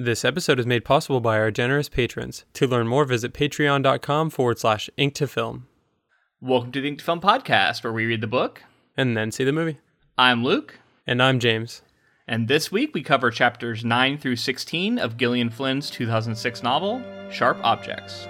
[0.00, 2.44] This episode is made possible by our generous patrons.
[2.54, 5.66] To learn more, visit patreon.com forward slash ink to film
[6.40, 8.62] Welcome to the Ink to Film podcast, where we read the book.
[8.96, 9.78] and then see the movie.
[10.16, 11.82] I'm Luke, And I'm James.
[12.28, 17.58] and this week we cover chapters 9 through 16 of Gillian Flynn's 2006 novel, Sharp
[17.64, 18.28] Objects.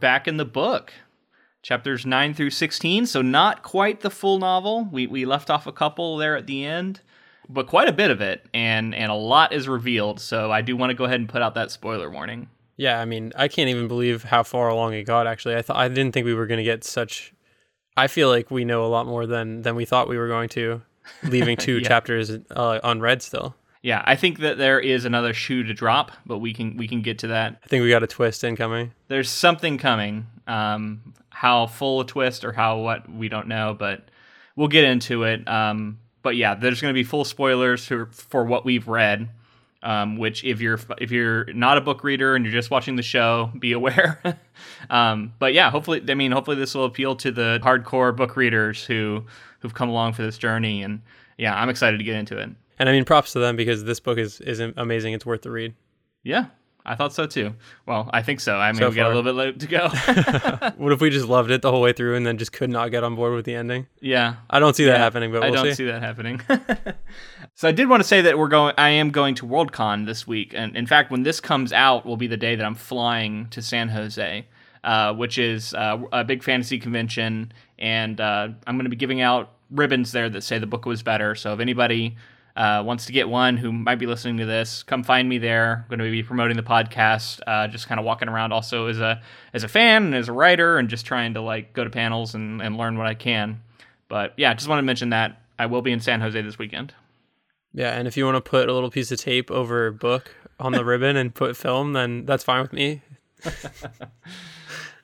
[0.00, 0.92] Back in the book.
[1.62, 4.88] Chapters 9 through 16, so not quite the full novel.
[4.90, 7.00] We, we left off a couple there at the end,
[7.48, 10.76] but quite a bit of it, and, and a lot is revealed, so I do
[10.76, 12.48] want to go ahead and put out that spoiler warning.
[12.76, 15.26] Yeah, I mean, I can't even believe how far along it got.
[15.26, 17.34] Actually, I thought I didn't think we were going to get such.
[17.96, 20.48] I feel like we know a lot more than than we thought we were going
[20.50, 20.80] to,
[21.24, 21.88] leaving two Yeah.
[21.88, 23.56] chapters uh, unread still.
[23.82, 27.02] Yeah, I think that there is another shoe to drop, but we can we can
[27.02, 27.60] get to that.
[27.62, 28.92] I think we got a twist incoming.
[29.08, 30.26] There's something coming.
[30.46, 34.10] Um, how full a twist or how what we don't know, but
[34.56, 35.46] we'll get into it.
[35.46, 39.30] Um, but yeah, there's going to be full spoilers for for what we've read.
[39.80, 43.02] Um, which if you're if you're not a book reader and you're just watching the
[43.02, 44.20] show, be aware.
[44.90, 48.84] um, but yeah, hopefully, I mean, hopefully this will appeal to the hardcore book readers
[48.84, 49.24] who
[49.60, 50.82] who've come along for this journey.
[50.82, 51.02] And
[51.36, 52.50] yeah, I'm excited to get into it.
[52.78, 55.12] And I mean, props to them because this book is is amazing.
[55.14, 55.74] It's worth the read.
[56.22, 56.46] Yeah,
[56.86, 57.54] I thought so too.
[57.86, 58.56] Well, I think so.
[58.56, 59.88] I mean, So we got a little bit late to go.
[60.78, 62.90] What if we just loved it the whole way through and then just could not
[62.90, 63.86] get on board with the ending?
[64.00, 65.84] yeah, I don't see that Yeah, happening, but I we'll don't see.
[65.84, 66.40] see that happening.
[67.54, 68.74] so I did want to say that we're going.
[68.78, 72.16] I am going to Worldcon this week, and in fact, when this comes out, will
[72.16, 74.46] be the day that I'm flying to San Jose,
[74.84, 79.20] uh, which is uh, a big fantasy convention, and uh, I'm going to be giving
[79.20, 81.34] out ribbons there that say the book was better.
[81.34, 82.16] So if anybody
[82.58, 85.84] uh, wants to get one who might be listening to this, come find me there.
[85.84, 88.98] I'm going to be promoting the podcast, uh, just kind of walking around also as
[88.98, 89.22] a
[89.54, 92.34] as a fan and as a writer, and just trying to like go to panels
[92.34, 93.62] and, and learn what I can.
[94.08, 96.92] But yeah, just want to mention that I will be in San Jose this weekend.
[97.72, 100.34] Yeah, and if you want to put a little piece of tape over a book
[100.58, 103.02] on the ribbon and put film, then that's fine with me.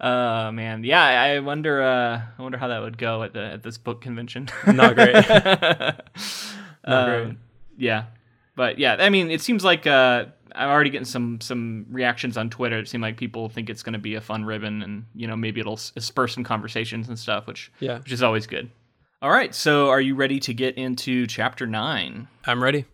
[0.00, 1.80] Uh man, yeah, I I wonder.
[1.80, 4.48] Uh, I wonder how that would go at the at this book convention.
[4.66, 5.14] Not great.
[6.86, 7.36] Not great.
[7.76, 8.04] Yeah,
[8.56, 12.50] but yeah, I mean, it seems like uh, I'm already getting some some reactions on
[12.50, 12.78] Twitter.
[12.78, 15.36] It seems like people think it's going to be a fun ribbon, and you know
[15.36, 18.70] maybe it'll spur some conversations and stuff, which Yeah, which is always good.
[19.20, 22.28] All right, so are you ready to get into chapter nine?
[22.44, 22.84] I'm ready.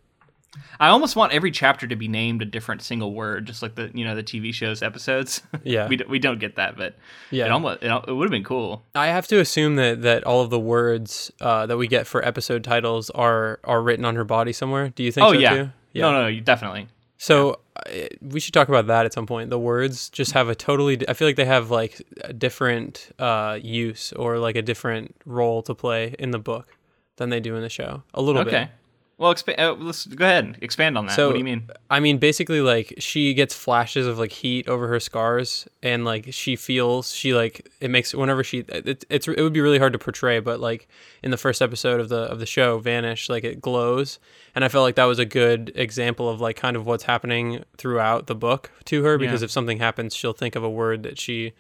[0.81, 3.91] I almost want every chapter to be named a different single word, just like the
[3.95, 5.43] you know the TV shows episodes.
[5.63, 5.87] Yeah.
[5.89, 6.97] we, d- we don't get that, but
[7.31, 7.45] Yeah.
[7.47, 8.83] it almost it, it would have been cool.
[8.95, 12.25] I have to assume that that all of the words uh, that we get for
[12.27, 14.89] episode titles are are written on her body somewhere.
[14.89, 15.51] Do you think Oh so yeah.
[15.55, 15.71] too?
[15.95, 16.89] no, no, you definitely.
[17.19, 17.91] So uh,
[18.23, 19.51] we should talk about that at some point.
[19.51, 21.07] The words just have a totally.
[21.09, 25.63] I feel like they have like a different uh, use or like a different role
[25.65, 26.77] to play in the book
[27.17, 28.03] than they do in the show.
[28.15, 28.71] A little bit.
[29.21, 31.13] Well, expa- uh, let's go ahead and expand on that.
[31.15, 31.69] So what do you mean?
[31.91, 36.33] I mean, basically, like she gets flashes of like heat over her scars, and like
[36.33, 39.93] she feels she like it makes whenever she it, it's it would be really hard
[39.93, 40.89] to portray, but like
[41.23, 44.19] in the first episode of the of the show, Vanish, like it glows,
[44.55, 47.63] and I felt like that was a good example of like kind of what's happening
[47.77, 49.45] throughout the book to her because Yeah.
[49.45, 51.53] if something happens, she'll think of a word that she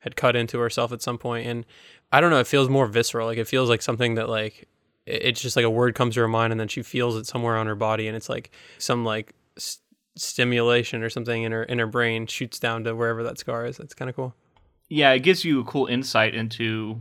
[0.00, 1.64] had cut into herself at some point, and
[2.12, 4.68] I don't know, it feels more visceral, like it feels like something that like
[5.06, 7.56] it's just like a word comes to her mind and then she feels it somewhere
[7.56, 9.78] on her body and it's like some like s-
[10.16, 13.76] stimulation or something in her in her brain shoots down to wherever that scar is.
[13.76, 14.34] That's kind of cool.
[14.88, 17.00] Yeah, it gives you a cool insight into,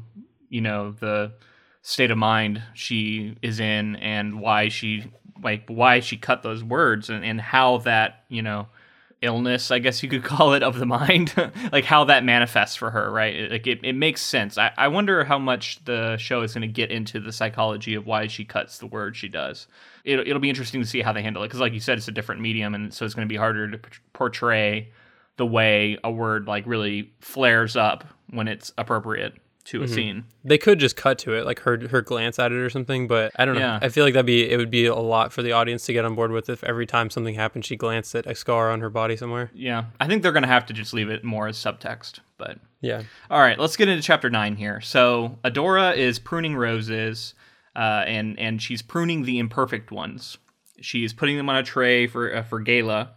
[0.49, 1.33] you know, the
[1.81, 5.11] state of mind she is in and why she
[5.43, 8.67] like why she cut those words and, and how that, you know,
[9.25, 11.33] illness, I guess you could call it, of the mind,
[11.71, 13.51] like how that manifests for her, right?
[13.51, 14.57] Like it, it makes sense.
[14.57, 18.05] I, I wonder how much the show is going to get into the psychology of
[18.05, 19.67] why she cuts the word she does.
[20.03, 22.07] It, it'll be interesting to see how they handle it because, like you said, it's
[22.07, 23.79] a different medium, and so it's going to be harder to
[24.13, 24.89] portray
[25.37, 29.33] the way a word like really flares up when it's appropriate
[29.65, 30.23] to a scene.
[30.43, 33.31] they could just cut to it like her her glance at it or something but
[33.35, 33.79] i don't know Yeah.
[33.81, 36.05] i feel like that'd be it would be a lot for the audience to get
[36.05, 38.89] on board with if every time something happened she glanced at a scar on her
[38.89, 41.57] body somewhere Yeah, I think they're going to have to just leave it more as
[41.57, 44.81] subtext, but yeah All right, let's get into chapter nine here.
[44.81, 47.33] So Adora is pruning roses,
[47.75, 50.37] uh, and and she's pruning the imperfect ones.
[50.81, 53.09] she's putting them on a tray for uh, for Gayla,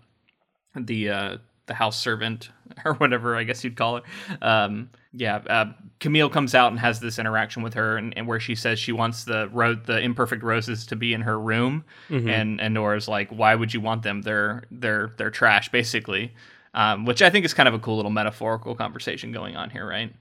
[0.74, 1.36] the uh,
[1.68, 2.50] the house servant
[2.84, 4.02] or whatever I guess you'd call her.
[4.42, 8.38] Um, yeah, uh, Camille comes out and has this interaction with her, and, and where
[8.40, 11.84] she says she wants the ro- the imperfect roses to be in her room,
[12.28, 14.22] and and Nora's like, why would you want them?
[14.22, 16.34] They're they're they're trash, basically.
[16.74, 19.88] Um, which I think is kind of a cool little metaphorical conversation going on here,
[19.88, 20.12] right?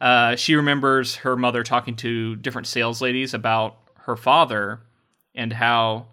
[0.00, 4.80] Uh, she remembers her mother talking to different sales ladies about her father
[5.34, 6.06] and how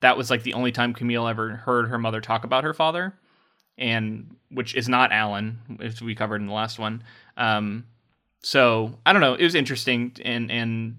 [0.00, 3.14] that was like the only time Camille ever heard her mother talk about her father,
[3.78, 7.02] and which is not Alan, as we covered in the last one.
[7.36, 7.84] Um,
[8.40, 9.34] so I don't know.
[9.34, 10.98] It was interesting, and and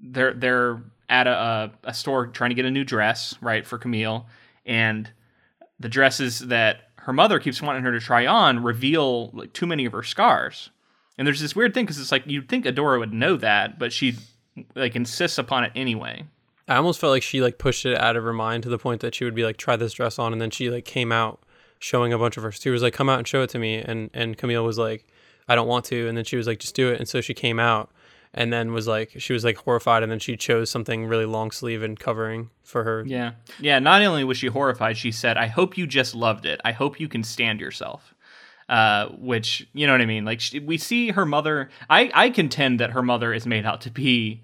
[0.00, 4.26] they're they're at a, a store trying to get a new dress, right, for Camille,
[4.64, 5.10] and
[5.78, 9.84] the dresses that her mother keeps wanting her to try on reveal like too many
[9.84, 10.70] of her scars.
[11.18, 13.92] And there's this weird thing because it's like you'd think Adora would know that, but
[13.92, 14.16] she
[14.74, 16.24] like insists upon it anyway.
[16.68, 19.00] I almost felt like she like pushed it out of her mind to the point
[19.02, 21.40] that she would be like, try this dress on, and then she like came out
[21.78, 22.52] showing a bunch of her.
[22.52, 25.06] She was like, come out and show it to me, and and Camille was like,
[25.48, 27.34] I don't want to, and then she was like, just do it, and so she
[27.34, 27.90] came out,
[28.34, 31.50] and then was like, she was like horrified, and then she chose something really long
[31.50, 33.04] sleeve and covering for her.
[33.06, 33.32] Yeah.
[33.58, 33.78] Yeah.
[33.78, 36.60] Not only was she horrified, she said, I hope you just loved it.
[36.64, 38.14] I hope you can stand yourself.
[38.68, 40.24] Uh, which, you know what I mean?
[40.24, 41.70] Like, she, we see her mother.
[41.88, 44.42] I, I contend that her mother is made out to be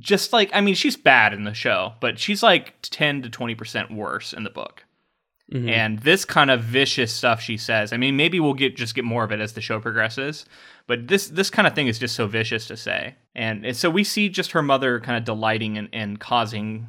[0.00, 3.94] just like, I mean, she's bad in the show, but she's like 10 to 20%
[3.94, 4.84] worse in the book.
[5.52, 5.68] Mhm.
[5.70, 7.92] And this kind of vicious stuff she says.
[7.92, 10.46] I mean, maybe we'll get just get more of it as the show progresses,
[10.86, 13.14] but this this kind of thing is just so vicious to say.
[13.34, 16.88] And, and so we see just her mother kind of delighting in, in causing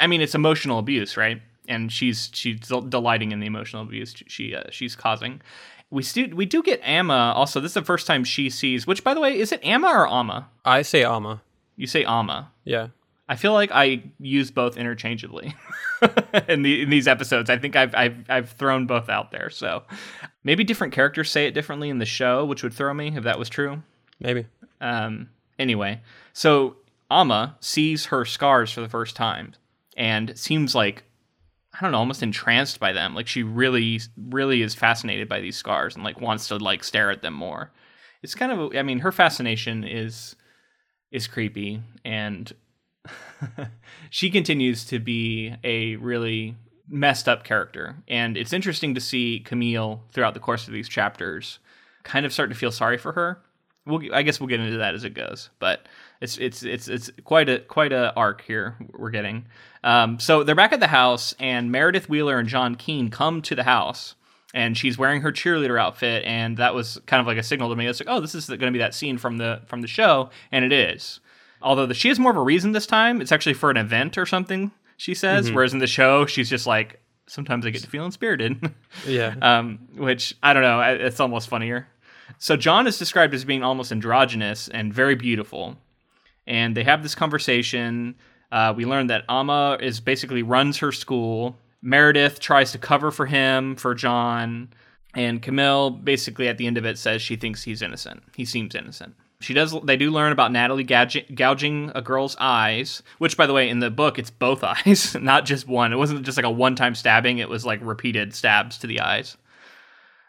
[0.00, 1.42] I mean, it's emotional abuse, right?
[1.68, 5.42] And she's she's delighting in the emotional abuse she uh, she's causing.
[5.90, 7.60] We stu- we do get Amma also.
[7.60, 8.86] This is the first time she sees.
[8.86, 10.48] Which, by the way, is it Amma or Amma?
[10.64, 11.42] I say Ama.
[11.76, 12.50] You say Amma.
[12.64, 12.88] Yeah.
[13.28, 15.54] I feel like I use both interchangeably
[16.48, 17.48] in, the, in these episodes.
[17.48, 19.48] I think I've, I've I've thrown both out there.
[19.48, 19.84] So
[20.42, 23.38] maybe different characters say it differently in the show, which would throw me if that
[23.38, 23.82] was true.
[24.20, 24.46] Maybe.
[24.80, 26.02] Um, anyway,
[26.34, 26.76] so
[27.10, 29.54] Ama sees her scars for the first time
[29.96, 31.04] and seems like
[31.74, 33.14] I don't know, almost entranced by them.
[33.14, 37.10] Like she really, really is fascinated by these scars and like wants to like stare
[37.10, 37.72] at them more.
[38.22, 40.36] It's kind of, I mean, her fascination is
[41.10, 42.52] is creepy, and
[44.10, 46.56] she continues to be a really
[46.88, 47.96] messed up character.
[48.08, 51.58] And it's interesting to see Camille throughout the course of these chapters
[52.02, 53.40] kind of start to feel sorry for her.
[53.86, 55.86] We'll, I guess we'll get into that as it goes, but
[56.22, 59.44] it's it's it's it's quite a quite a arc here we're getting.
[59.82, 63.54] Um, so they're back at the house, and Meredith Wheeler and John Keene come to
[63.54, 64.14] the house,
[64.54, 67.76] and she's wearing her cheerleader outfit, and that was kind of like a signal to
[67.76, 67.86] me.
[67.86, 70.30] It's like, oh, this is going to be that scene from the from the show,
[70.50, 71.20] and it is.
[71.62, 73.20] Although the, she has more of a reason this time.
[73.20, 74.70] It's actually for an event or something.
[74.96, 78.72] She says, whereas in the show, she's just like, sometimes I get to feel inspirited.
[79.06, 79.34] Yeah.
[79.42, 80.80] um, which I don't know.
[80.80, 81.88] It's almost funnier.
[82.38, 85.76] So John is described as being almost androgynous and very beautiful,
[86.46, 88.16] and they have this conversation.
[88.50, 91.58] Uh, we learn that Amma is basically runs her school.
[91.82, 94.68] Meredith tries to cover for him for John,
[95.14, 98.22] and Camille basically at the end of it says she thinks he's innocent.
[98.34, 99.14] He seems innocent.
[99.44, 99.76] She does.
[99.84, 103.78] They do learn about Natalie gouging, gouging a girl's eyes, which, by the way, in
[103.78, 105.92] the book, it's both eyes, not just one.
[105.92, 109.36] It wasn't just like a one-time stabbing; it was like repeated stabs to the eyes.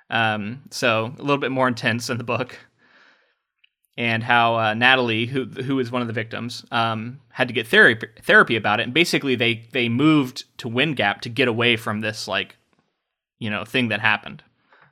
[0.09, 2.59] Um, so a little bit more intense in the book.
[3.97, 7.67] And how uh, Natalie, who who is one of the victims, um, had to get
[7.67, 8.83] therapy therapy about it.
[8.83, 12.57] And basically, they they moved to Wind Gap to get away from this like,
[13.39, 14.43] you know, thing that happened.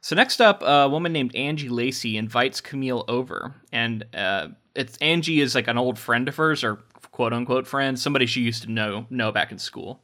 [0.03, 5.39] So next up, a woman named Angie Lacey invites Camille over, and uh, it's Angie
[5.39, 6.79] is like an old friend of hers, or
[7.13, 10.01] quote unquote friend, somebody she used to know know back in school,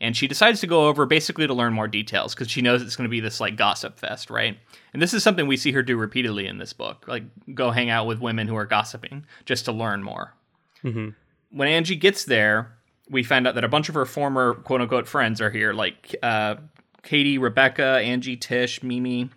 [0.00, 2.96] and she decides to go over basically to learn more details because she knows it's
[2.96, 4.56] going to be this like gossip fest, right?
[4.94, 7.90] And this is something we see her do repeatedly in this book, like go hang
[7.90, 10.32] out with women who are gossiping just to learn more.
[10.80, 11.10] hmm
[11.50, 12.72] When Angie gets there,
[13.10, 16.16] we find out that a bunch of her former quote unquote friends are here, like
[16.22, 16.54] uh,
[17.02, 19.28] Katie, Rebecca, Angie, Tish, Mimi.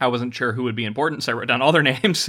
[0.00, 2.28] I wasn't sure who would be important, so I wrote down all their names.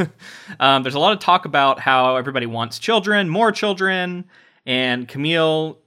[0.60, 4.26] um, there's a lot of talk about how everybody wants children, more children,
[4.66, 5.78] and Camille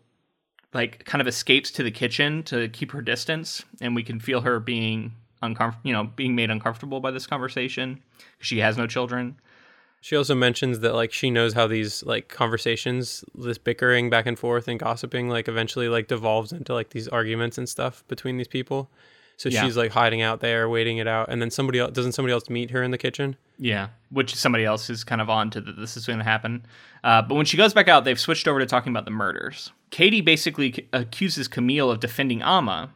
[0.75, 4.41] like kind of escapes to the kitchen to keep her distance, and we can feel
[4.41, 5.13] her being
[5.43, 8.03] uncomfortable, you know, being made uncomfortable by this conversation.
[8.39, 9.37] She has no children.
[10.01, 14.39] She also mentions that like she knows how these like conversations, this bickering back and
[14.39, 18.49] forth and gossiping, like eventually like devolves into like these arguments and stuff between these
[18.49, 18.91] people.
[19.43, 19.65] So Yeah.
[19.65, 22.49] she's like hiding out there, waiting it out, and then somebody else doesn't somebody else
[22.49, 23.35] meet her in the kitchen.
[23.59, 26.65] Yeah, which somebody else is kind of on to that this is going to happen.
[27.03, 29.73] Uh, but when she goes back out, they've switched over to talking about the murders.
[29.91, 32.91] Katie basically c- accuses Camille of defending Amma,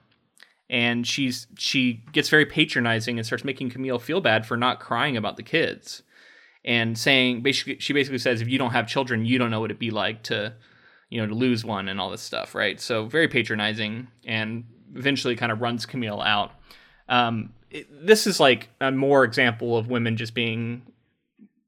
[0.71, 5.17] and she's she gets very patronizing and starts making Camille feel bad for not crying
[5.17, 6.05] about the kids,
[6.65, 9.73] and saying basically she basically says if you don't have children, you don't know what
[9.73, 10.53] it'd be like to,
[11.11, 12.81] you know, to lose one and all this stuff, right?
[12.81, 14.63] So very patronizing, and
[14.95, 16.53] eventually kind of runs Camille out.
[17.09, 20.83] Um, it, this is like a more example of women just being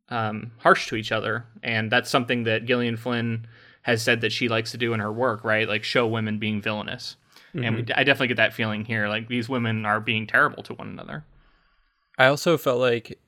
[0.09, 3.47] um, harsh to each other, and that's something that Gillian Flynn
[3.83, 5.69] has said that she likes to do in her work, right?
[5.69, 7.17] Like show women being villainous,
[7.55, 7.65] mm-hmm.
[7.65, 9.09] and we, I definitely get that feeling here.
[9.09, 11.25] Like these women are being terrible to one another.
[12.19, 13.19] I also felt like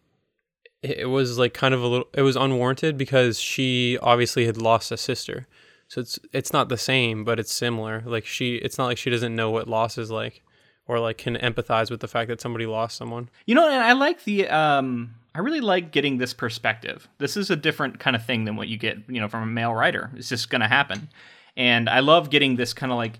[0.83, 2.09] it was like kind of a little.
[2.15, 5.47] It was unwarranted because she obviously had lost a sister,
[5.91, 8.03] so it's it's not the same, but it's similar.
[8.07, 10.43] Like she, it's not like she doesn't know what loss is like,
[10.87, 13.29] or like can empathize with the fact that somebody lost someone.
[13.45, 17.09] You know, and I like the um I really like getting this perspective.
[17.19, 19.47] This is a different kind of thing than what you get, you know, from a
[19.47, 20.13] male writer.
[20.15, 21.09] It's just going to happen.
[21.57, 23.19] And I love getting this kind of like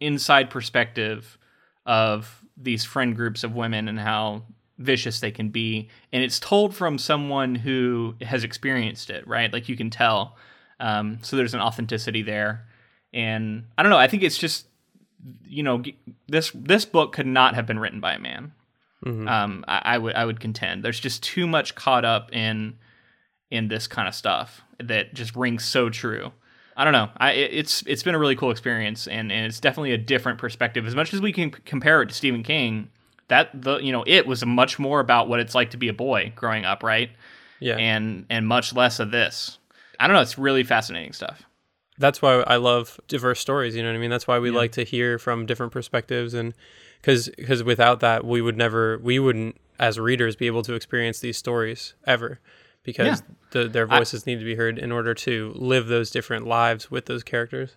[0.00, 1.38] inside perspective
[1.86, 4.44] of these friend groups of women and how
[4.78, 5.88] vicious they can be.
[6.12, 9.52] And it's told from someone who has experienced it, right?
[9.52, 10.36] Like you can tell.
[10.80, 12.66] Um, so there's an authenticity there.
[13.12, 13.98] And I don't know.
[13.98, 14.66] I think it's just,
[15.46, 15.82] you know,
[16.28, 18.52] this this book could not have been written by a man.
[19.04, 19.28] Mm-hmm.
[19.28, 22.78] Um, I, I, would I would contend there's just too much caught up in
[23.50, 26.32] in this kind of stuff that just rings so true.
[26.76, 27.08] I don't know.
[27.18, 30.86] I, it's it's been a really cool experience, and, and it's definitely a different perspective.
[30.86, 32.90] As much as we can compare it to Stephen King,
[33.28, 35.92] that the you know it was much more about what it's like to be a
[35.92, 37.10] boy growing up, right?
[37.60, 39.58] Yeah, and and much less of this.
[40.00, 40.22] I don't know.
[40.22, 41.42] It's really fascinating stuff.
[41.98, 43.76] That's why I love diverse stories.
[43.76, 44.10] You know what I mean?
[44.10, 44.56] That's why we yeah.
[44.56, 46.54] like to hear from different perspectives and
[47.04, 51.20] because because without that we would never we wouldn't as readers be able to experience
[51.20, 52.40] these stories ever
[52.82, 53.34] because yeah.
[53.50, 56.90] the, their voices I, need to be heard in order to live those different lives
[56.90, 57.76] with those characters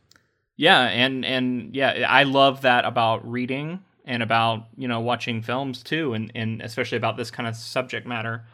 [0.55, 5.83] yeah and and yeah i love that about reading and about you know watching films
[5.83, 8.45] too and and especially about this kind of subject matter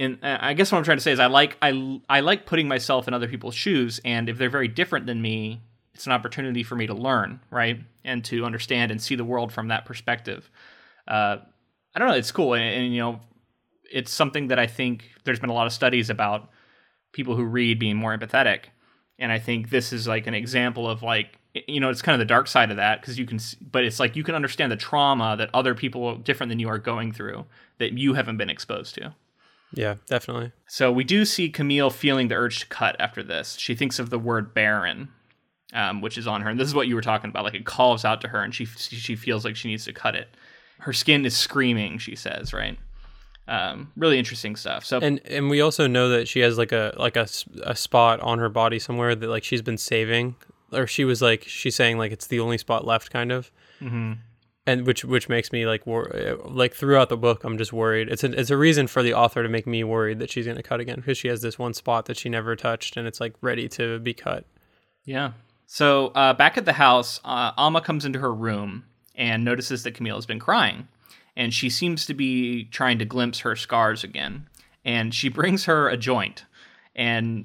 [0.00, 2.66] and i guess what i'm trying to say is i like i i like putting
[2.66, 5.60] myself in other people's shoes and if they're very different than me
[6.00, 9.52] it's an opportunity for me to learn, right, and to understand and see the world
[9.52, 10.50] from that perspective.
[11.06, 11.36] Uh,
[11.94, 12.14] I don't know.
[12.14, 13.20] It's cool, and, and, you know,
[13.92, 16.48] it's something that I think there's been a lot of studies about
[17.12, 18.66] people who read being more empathetic,
[19.18, 22.20] and I think this is like an example of like you know it's kind of
[22.20, 23.40] the dark side of that because you can
[23.72, 26.78] but it's like you can understand the trauma that other people different than you are
[26.78, 27.44] going through
[27.78, 29.12] that you haven't been exposed to
[29.74, 33.74] yeah definitely so we do see camille feeling the urge to cut after this she
[33.74, 35.08] thinks of the word barren
[35.72, 36.50] um, which is on her.
[36.50, 37.44] And this is what you were talking about.
[37.44, 40.14] Like it calls out to her, and she she feels like she needs to cut
[40.14, 40.28] it.
[40.78, 41.98] Her skin is screaming.
[41.98, 42.78] She says, right.
[43.48, 44.84] Um, really interesting stuff.
[44.84, 47.26] So and and we also know that she has like a like a,
[47.62, 50.36] a spot on her body somewhere that like she's been saving,
[50.72, 53.50] or she was like she's saying like it's the only spot left, kind of.
[53.80, 54.12] Mm-hmm.
[54.70, 58.08] And which which makes me like wor- like throughout the book I'm just worried.
[58.08, 60.62] It's a it's a reason for the author to make me worried that she's gonna
[60.62, 63.34] cut again because she has this one spot that she never touched and it's like
[63.40, 64.44] ready to be cut.
[65.04, 65.32] Yeah,
[65.72, 69.94] so uh, back at the house, uh, Amma comes into her room and notices that
[69.94, 70.88] Camille has been crying,
[71.36, 74.48] and she seems to be trying to glimpse her scars again.
[74.84, 76.44] And she brings her a joint,
[76.96, 77.44] and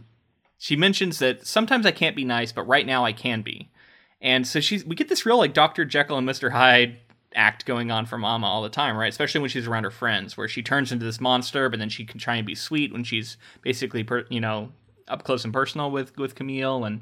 [0.58, 3.70] she mentions that sometimes I can't be nice, but right now I can be.
[4.20, 5.86] And so she's we get this real like Dr.
[5.86, 6.52] Jekyll and Mr.
[6.52, 6.98] Hyde
[7.36, 9.10] act going on for Mama all the time, right?
[9.10, 12.06] Especially when she's around her friends, where she turns into this monster, but then she
[12.06, 14.72] can try and be sweet when she's basically, per, you know,
[15.08, 17.02] up close and personal with with Camille and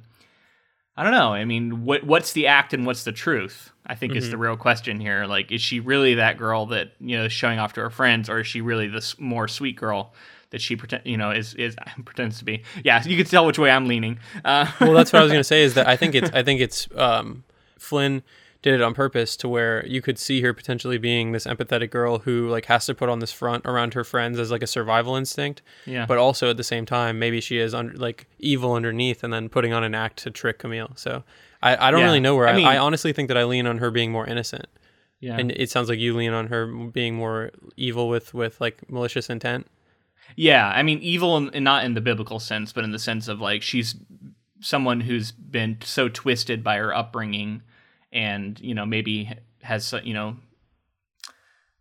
[0.96, 1.34] I don't know.
[1.34, 3.72] I mean, what what's the act and what's the truth?
[3.86, 4.20] I think mm-hmm.
[4.20, 5.26] is the real question here.
[5.26, 8.30] Like, is she really that girl that you know is showing off to her friends,
[8.30, 10.14] or is she really this more sweet girl
[10.52, 11.76] that she pretend you know is is
[12.06, 12.64] pretends to be?
[12.84, 14.20] Yeah, you can tell which way I'm leaning.
[14.46, 15.64] Uh, well, that's what I was gonna say.
[15.64, 17.44] Is that I think it's I think it's um,
[17.80, 18.22] Flynn
[18.64, 22.20] did it on purpose to where you could see her potentially being this empathetic girl
[22.20, 25.18] who like has to put on this front around her friends as like a survival
[25.18, 25.62] instinct.
[25.86, 26.06] Yeah.
[26.06, 29.50] But also at the same time, maybe she is under like evil underneath and then
[29.50, 30.94] putting on an act to trick Camille.
[30.96, 31.26] So
[31.62, 32.06] I, I don't yeah.
[32.06, 34.14] really know where I, I, mean, I honestly think that I lean on her being
[34.14, 34.68] more innocent.
[35.20, 35.38] Yeah.
[35.38, 39.30] And it sounds like you lean on her being more evil with with like malicious
[39.30, 39.68] intent.
[40.38, 43.42] Yeah, I mean evil and not in the biblical sense, but in the sense of
[43.42, 43.96] like she's
[44.62, 47.62] someone who's been so twisted by her upbringing
[48.14, 49.30] and you know maybe
[49.62, 50.38] has you know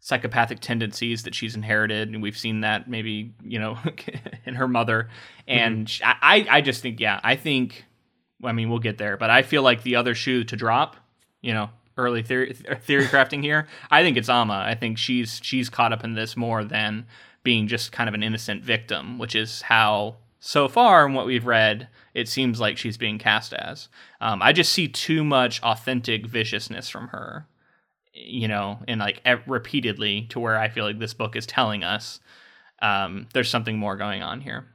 [0.01, 3.79] psychopathic tendencies that she's inherited and we've seen that maybe you know
[4.47, 5.09] in her mother
[5.47, 6.19] and mm-hmm.
[6.21, 7.85] I, I just think yeah i think
[8.43, 10.97] i mean we'll get there but i feel like the other shoe to drop
[11.41, 15.69] you know early theory theory crafting here i think it's ama i think she's she's
[15.69, 17.07] caught up in this more than
[17.45, 21.47] being just kind of an innocent victim which is how so far in what we've
[21.47, 23.89] read, it seems like she's being cast as.
[24.21, 27.47] Um, I just see too much authentic viciousness from her,
[28.13, 31.85] you know, and like e- repeatedly to where I feel like this book is telling
[31.85, 32.19] us
[32.81, 34.67] um, there's something more going on here.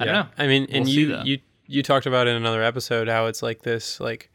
[0.00, 0.26] I don't know.
[0.36, 3.62] I mean, and We'll you you you talked about in another episode how it's like
[3.62, 4.32] this like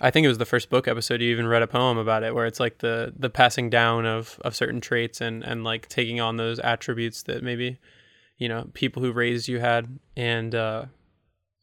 [0.00, 2.36] I think it was the first book episode you even read a poem about it
[2.36, 6.20] where it's like the the passing down of of certain traits and and like taking
[6.20, 7.78] on those attributes that maybe
[8.38, 10.84] you know people who raised you had and uh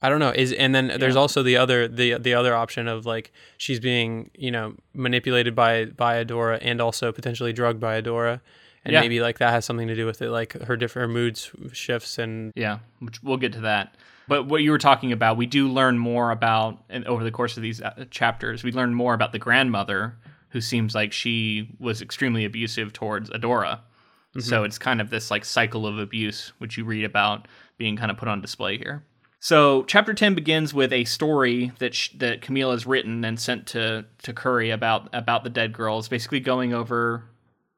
[0.04, 3.06] I don't know is and then there's also the other the the other option of
[3.06, 8.42] like she's being you know manipulated by by Adora and also potentially drugged by Adora
[8.84, 9.02] and Yeah.
[9.02, 12.18] maybe like that has something to do with it like her different her moods shifts
[12.18, 13.96] and Yeah, which we'll get to that.
[14.28, 17.58] But what you were talking about, we do learn more about, and over the course
[17.58, 20.16] of these uh, chapters, we learn more about the grandmother,
[20.50, 23.80] who seems like she was extremely abusive towards Adora.
[24.40, 27.48] So it's kind of this like cycle of abuse, which you read about
[27.78, 29.04] being kind of put on display here.
[29.42, 33.68] So chapter ten begins with a story that sh- that Camille has written and sent
[33.68, 37.26] to to Curry about about the dead girls, basically going over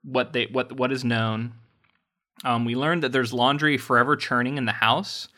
[0.04, 1.54] what they what what is known.
[2.44, 5.30] Um, we learned that there's laundry forever churning in the house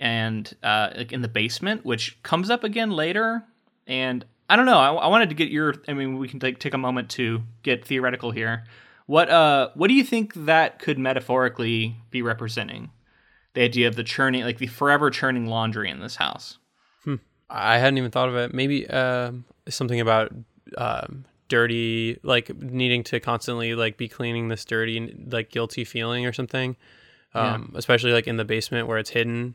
[0.00, 3.44] and uh, like in the basement, which comes up again later.
[3.86, 4.78] And I don't know.
[4.78, 5.74] I, I wanted to get your.
[5.86, 8.64] I mean, we can take take a moment to get theoretical here.
[9.08, 12.90] What uh, what do you think that could metaphorically be representing?
[13.54, 16.58] The idea of the churning, like the forever churning laundry in this house.
[17.48, 18.52] I hadn't even thought of it.
[18.52, 20.34] Maybe um, something about
[20.76, 25.00] um, dirty, like needing to constantly like be cleaning this dirty,
[25.30, 26.76] like guilty feeling or something.
[27.32, 29.54] Um, Especially like in the basement where it's hidden,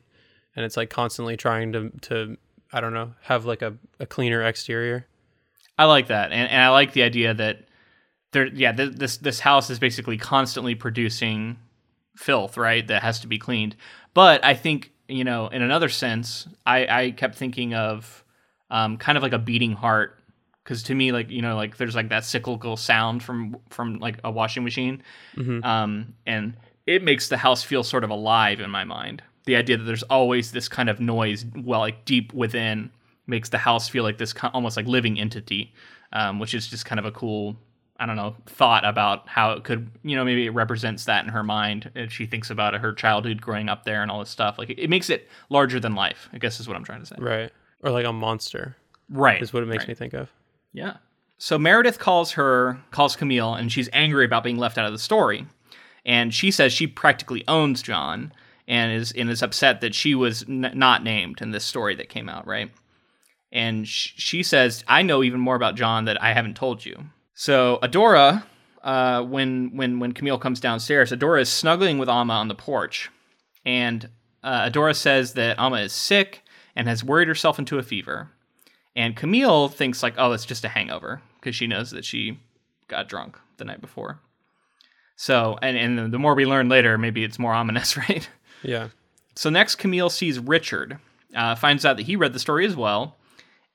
[0.55, 2.37] and it's like constantly trying to to
[2.71, 5.05] I don't know have like a, a cleaner exterior.
[5.77, 7.67] I like that, and, and I like the idea that
[8.33, 8.47] there.
[8.47, 11.57] Yeah, th- this this house is basically constantly producing
[12.15, 12.85] filth, right?
[12.87, 13.75] That has to be cleaned.
[14.13, 18.23] But I think you know, in another sense, I I kept thinking of
[18.69, 20.19] um, kind of like a beating heart,
[20.63, 24.19] because to me, like you know, like there's like that cyclical sound from from like
[24.23, 25.03] a washing machine,
[25.63, 26.55] um, and
[26.85, 29.23] it makes the house feel sort of alive in my mind.
[29.45, 32.91] The idea that there's always this kind of noise, well, like deep within,
[33.27, 35.73] makes the house feel like this almost like living entity,
[36.13, 37.57] um, which is just kind of a cool,
[37.99, 41.29] I don't know, thought about how it could, you know, maybe it represents that in
[41.31, 44.57] her mind if she thinks about her childhood growing up there and all this stuff.
[44.57, 46.27] Like it, it makes it larger than life.
[46.33, 47.15] I guess is what I'm trying to say.
[47.19, 47.51] Right.
[47.83, 48.75] Or like a monster
[49.09, 49.41] Right.
[49.41, 49.89] is what it makes right.
[49.89, 50.29] me think of.
[50.73, 50.97] Yeah.
[51.37, 54.97] So Meredith calls her, calls Camille, and she's angry about being left out of the
[54.99, 55.45] story.
[56.05, 58.33] And she says she practically owns John
[58.67, 62.09] and is and is upset that she was n- not named in this story that
[62.09, 62.71] came out, right?
[63.51, 67.05] And sh- she says, "I know even more about John that I haven't told you."
[67.33, 68.43] So Adora,
[68.83, 73.09] uh, when when when Camille comes downstairs, Adora is snuggling with Amma on the porch,
[73.65, 74.09] and
[74.43, 76.43] uh, Adora says that Amma is sick
[76.75, 78.29] and has worried herself into a fever.
[78.95, 82.39] And Camille thinks like, oh, it's just a hangover because she knows that she
[82.87, 84.19] got drunk the night before.
[85.15, 88.29] So, and and the more we learn later, maybe it's more ominous, right?
[88.61, 88.89] Yeah.
[89.35, 90.99] So next, Camille sees Richard,
[91.35, 93.17] uh, finds out that he read the story as well,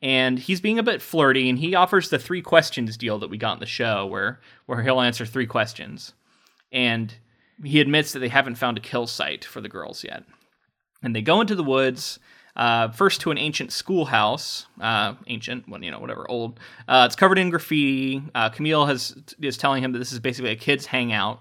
[0.00, 3.37] and he's being a bit flirty, and he offers the three questions deal that we
[3.37, 6.12] got in the show, where where he'll answer three questions,
[6.72, 7.14] and
[7.64, 10.24] he admits that they haven't found a kill site for the girls yet,
[11.02, 12.18] and they go into the woods.
[12.56, 16.58] Uh, first to an ancient schoolhouse, uh, ancient, well, you know, whatever, old.
[16.88, 18.20] Uh, it's covered in graffiti.
[18.34, 21.40] Uh, Camille has is telling him that this is basically a kids' hangout,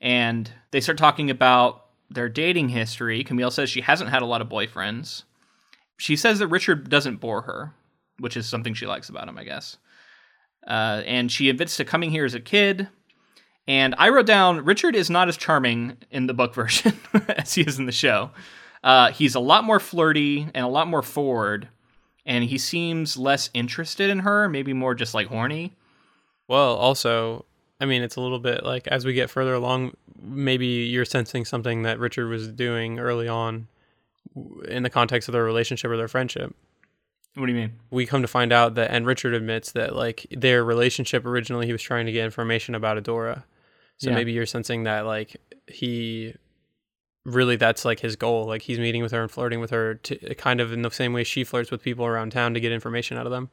[0.00, 3.24] and they start talking about their dating history.
[3.24, 5.24] Camille says she hasn't had a lot of boyfriends.
[5.96, 7.72] She says that Richard doesn't bore her,
[8.18, 9.78] which is something she likes about him, I guess.
[10.66, 12.88] Uh, and she admits to coming here as a kid.
[13.68, 17.62] And I wrote down Richard is not as charming in the book version as he
[17.62, 18.30] is in the show.
[18.84, 21.68] Uh, he's a lot more flirty and a lot more forward,
[22.24, 25.74] and he seems less interested in her, maybe more just like horny.
[26.46, 27.46] Well, also,
[27.80, 31.44] I mean, it's a little bit like as we get further along, maybe you're sensing
[31.44, 33.66] something that Richard was doing early on
[34.68, 36.54] in the context of their relationship or their friendship.
[37.34, 37.72] What do you mean?
[37.90, 41.72] We come to find out that, and Richard admits that, like, their relationship originally, he
[41.72, 43.44] was trying to get information about Adora.
[43.98, 44.16] So Yeah.
[44.16, 46.34] maybe you're sensing that, like, he
[47.24, 48.46] really that's like his goal.
[48.46, 51.12] Like, he's meeting with her and flirting with her to kind of in the same
[51.12, 53.50] way she flirts with people around town to get information out of them.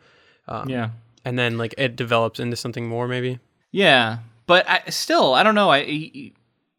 [0.47, 0.89] Um, Yeah.
[1.25, 3.39] And then, like, it develops into something more, maybe.
[3.71, 5.71] Yeah, but I, still, I don't know.
[5.71, 6.33] I he,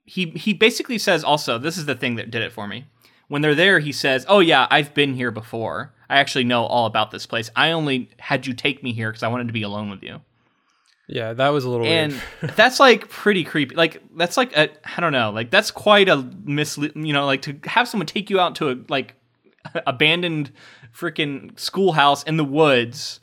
[0.05, 2.85] he he basically says also this is the thing that did it for me.
[3.29, 5.95] When they're there, he says, "Oh yeah, I've been here before.
[6.09, 7.51] I actually know all about this place.
[7.57, 10.21] I only had you take me here because I wanted to be alone with you."
[11.07, 12.19] Yeah, that was a little and
[12.57, 13.75] that's like pretty creepy.
[13.75, 16.93] Like that's like a I don't know, like that's quite a mislead.
[16.95, 19.15] You know, like to have someone take you out to a like
[19.87, 20.51] abandoned
[20.97, 23.21] freaking schoolhouse in the woods,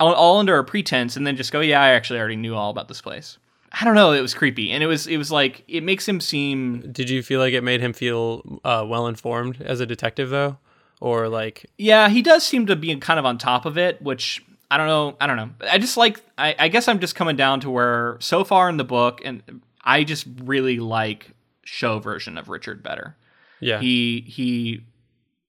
[0.00, 2.70] all, all under a pretense, and then just go, yeah, I actually already knew all
[2.70, 3.38] about this place.
[3.72, 4.12] I don't know.
[4.12, 7.22] It was creepy, and it was it was like it makes him seem Did you
[7.22, 10.58] feel like it made him feel uh, well informed as a detective though,
[11.00, 14.42] or like Yeah, he does seem to be kind of on top of it, which
[14.70, 15.16] I don't know.
[15.20, 15.50] I don't know.
[15.70, 16.20] I just like.
[16.38, 19.62] I, I guess I'm just coming down to where so far in the book, and
[19.84, 21.30] I just really like
[21.64, 23.16] show version of Richard better.
[23.60, 24.82] yeah, He he.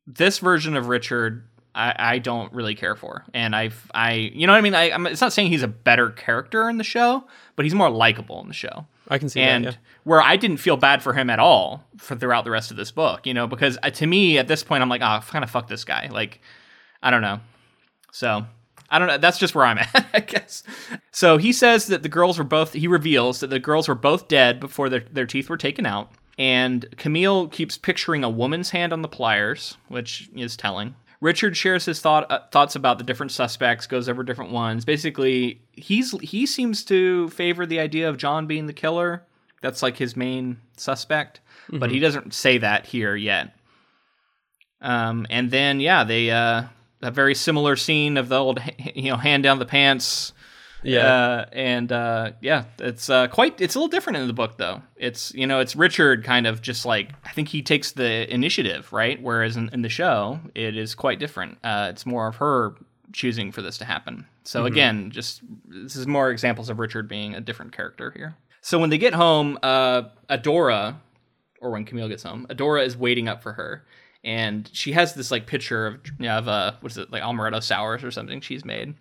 [0.05, 1.43] This version of Richard,
[1.75, 4.75] I, I don't really care for, and I've I you know what I mean.
[4.75, 7.25] I, I'm, it's not saying he's a better character in the show,
[7.57, 9.73] but he's more likable in the show I can see and that.
[9.73, 9.79] Yeah.
[10.05, 12.91] where I didn't feel bad for him at all for throughout the rest of this
[12.91, 15.49] book, you know, because uh, to me at this point I'm like, oh, kind of
[15.49, 16.07] fuck this guy.
[16.09, 16.39] Like,
[17.03, 17.41] I don't know.
[18.11, 18.45] So
[18.89, 19.17] I don't know.
[19.17, 20.63] That's just where I'm at, I guess.
[21.11, 22.73] So he says that the girls were both.
[22.73, 26.11] He reveals that the girls were both dead before their their teeth were taken out.
[26.39, 30.95] And Camille keeps picturing a woman's hand on the pliers, which is telling.
[31.19, 34.85] Richard shares his thought uh, thoughts about the different suspects, goes over different ones.
[34.85, 39.23] Basically, he's he seems to favor the idea of John being the killer.
[39.61, 41.39] That's like his main suspect,
[41.79, 43.53] but he doesn't say that here yet.
[44.81, 46.63] Um, and then yeah, they uh,
[47.01, 48.59] a very similar scene of the old
[48.95, 50.33] you know hand down the pants.
[50.87, 51.05] Yeah.
[51.05, 53.59] Uh, and uh, yeah, it's uh, quite.
[53.59, 54.81] It's a little different in the book, though.
[54.95, 58.91] It's you know, it's Richard kind of just like I think he takes the initiative,
[58.93, 59.21] right?
[59.21, 61.57] Whereas in, in the show, it is quite different.
[61.63, 62.75] Uh, it's more of her
[63.13, 64.25] choosing for this to happen.
[64.43, 68.37] So again, just this is more examples of Richard being a different character here.
[68.61, 70.95] So when they get home, uh, Adora,
[71.61, 73.85] or when Camille gets home, Adora is waiting up for her,
[74.23, 77.23] and she has this like picture of you know, of uh, what is it like
[77.23, 78.95] amaretto sours or something she's made,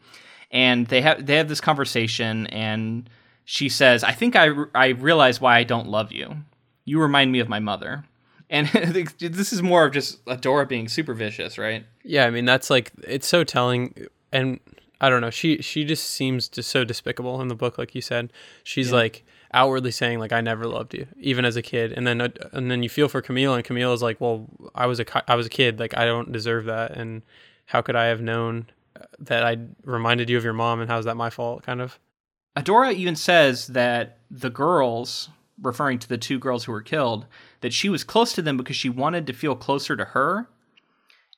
[0.50, 3.08] and they have they have this conversation, and
[3.44, 6.36] she says, "I think I I realize why I don't love you.
[6.84, 8.04] You remind me of my mother."
[8.48, 8.68] And
[9.18, 11.84] this is more of just Adora being super vicious, right?
[12.04, 14.60] Yeah, I mean that's like it's so telling, and
[15.00, 15.30] I don't know.
[15.30, 18.32] She she just seems just so despicable in the book, like you said.
[18.62, 22.20] She's like outwardly saying like I never loved you, even as a kid, and then
[22.20, 25.30] uh, and then you feel for Camille, and Camille is like, well, I was a
[25.30, 27.22] I was a kid, like I don't deserve that, and
[27.66, 28.66] how could I have known
[29.18, 31.98] that I reminded you of your mom, and how's that my fault, kind of.
[32.56, 35.28] Adora even says that the girls,
[35.60, 37.26] referring to the two girls who were killed,
[37.60, 40.48] that she was close to them because she wanted to feel closer to her.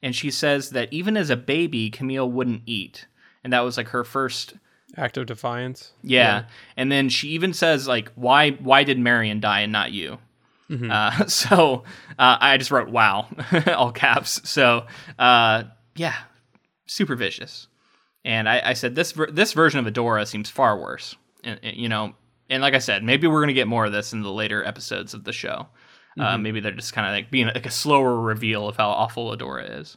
[0.02, 3.06] And she says that even as a baby, Camille wouldn't eat.
[3.42, 4.54] And that was like her first
[4.96, 5.92] Act of defiance.
[6.02, 6.44] yeah.
[6.76, 10.18] And then she even says like why why did Marian die and not you?
[10.70, 10.90] Mm-hmm.
[10.90, 11.84] Uh, so
[12.18, 13.28] uh, I just wrote wow,
[13.66, 14.48] all caps.
[14.48, 14.86] So
[15.18, 16.14] uh, yeah,
[16.88, 17.68] super vicious.
[18.24, 21.14] And I, I said this ver- this version of Adora seems far worse.
[21.44, 22.14] And, and, you know,
[22.50, 25.14] and like I said, maybe we're gonna get more of this in the later episodes
[25.14, 25.68] of the show.
[26.18, 29.30] Uh, maybe they're just kind of like being like a slower reveal of how awful
[29.36, 29.96] Adora is.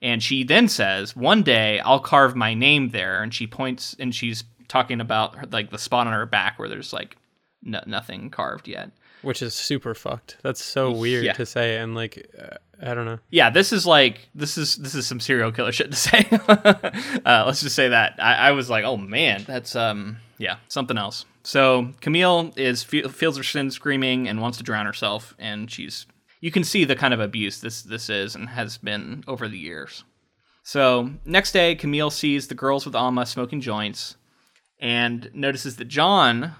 [0.00, 4.14] And she then says, "One day I'll carve my name there." And she points and
[4.14, 7.18] she's talking about her, like the spot on her back where there's like
[7.62, 8.90] no, nothing carved yet.
[9.20, 10.38] Which is super fucked.
[10.42, 11.34] That's so weird Yeah.
[11.34, 13.18] to say, and like uh, I don't know.
[13.30, 16.26] Yeah, this is like this is this is some serial killer shit to say.
[16.30, 20.98] uh, let's just say that I, I was like, oh man, that's um yeah something
[20.98, 21.24] else.
[21.42, 26.06] So Camille is feels her sin screaming and wants to drown herself, and she's
[26.40, 29.58] you can see the kind of abuse this this is and has been over the
[29.58, 30.04] years.
[30.62, 34.16] So next day, Camille sees the girls with Amma smoking joints,
[34.80, 36.52] and notices that John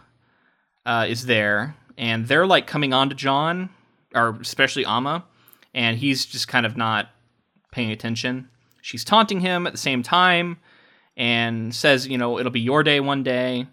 [0.84, 3.70] uh, is there, and they're like coming on to John,
[4.14, 5.24] or especially Amma,
[5.74, 7.10] and he's just kind of not
[7.72, 8.48] paying attention.
[8.80, 10.58] She's taunting him at the same time,
[11.16, 13.66] and says, you know, it'll be your day one day.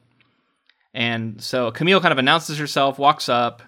[0.93, 3.61] And so Camille kind of announces herself, walks up.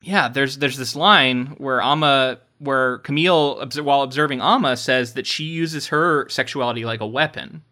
[0.00, 5.44] Yeah, there's there's this line where Amma, where Camille, while observing Ama says that she
[5.44, 7.62] uses her sexuality like a weapon.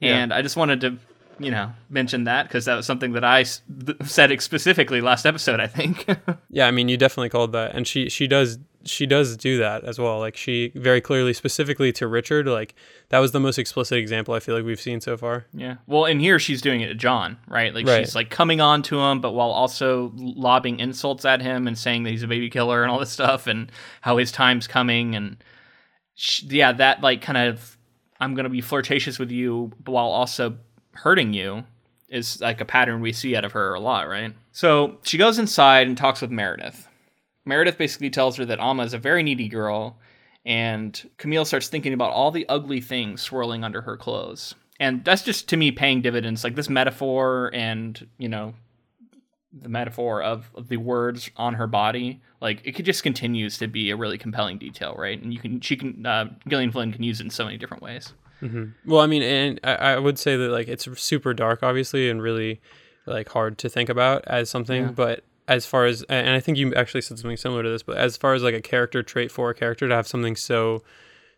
[0.00, 0.16] Yeah.
[0.16, 0.98] And I just wanted to,
[1.38, 3.44] you know, mention that because that was something that I
[4.04, 5.60] said specifically last episode.
[5.60, 6.06] I think.
[6.50, 9.84] Yeah, I mean, you definitely called that, and she she does she does do that
[9.84, 10.18] as well.
[10.18, 12.74] Like she very clearly, specifically to Richard, like
[13.08, 15.46] that was the most explicit example I feel like we've seen so far.
[15.52, 15.76] Yeah.
[15.86, 17.74] Well, in here she's doing it to John, right?
[17.74, 18.00] Like Right.
[18.04, 22.02] she's like coming on to him, but while also lobbing insults at him and saying
[22.04, 23.70] that he's a baby killer and all this stuff, and
[24.00, 25.36] how his time's coming, and
[26.14, 27.76] sh yeah, that like kind of
[28.20, 30.56] I'm gonna be flirtatious with you, while also
[30.92, 31.64] hurting you
[32.08, 34.32] is like a pattern we see out of her a lot, right?
[34.52, 36.86] So she goes inside and talks with Meredith.
[37.44, 39.98] Meredith basically tells her that Amma is a very needy girl,
[40.44, 44.54] and Camille starts thinking about all the ugly things swirling under her clothes.
[44.80, 46.44] and that's just to me paying dividends.
[46.44, 48.54] Like this metaphor, and you know,
[49.52, 53.68] the metaphor of, of the words on her body, like it could just continues to
[53.68, 55.20] be a really compelling detail, right?
[55.20, 57.82] And you can she can uh, Gillian Flynn can use it in so many different
[57.82, 58.12] ways.
[58.42, 58.90] Mm-hmm.
[58.90, 62.20] Well, I mean, and I, I, would say that like it's super dark, obviously, and
[62.20, 62.60] really
[63.06, 64.82] like hard to think about as something.
[64.82, 64.90] Yeah.
[64.90, 67.96] But as far as, and I think you actually said something similar to this, but
[67.96, 70.82] as far as like a character trait for a character to have something so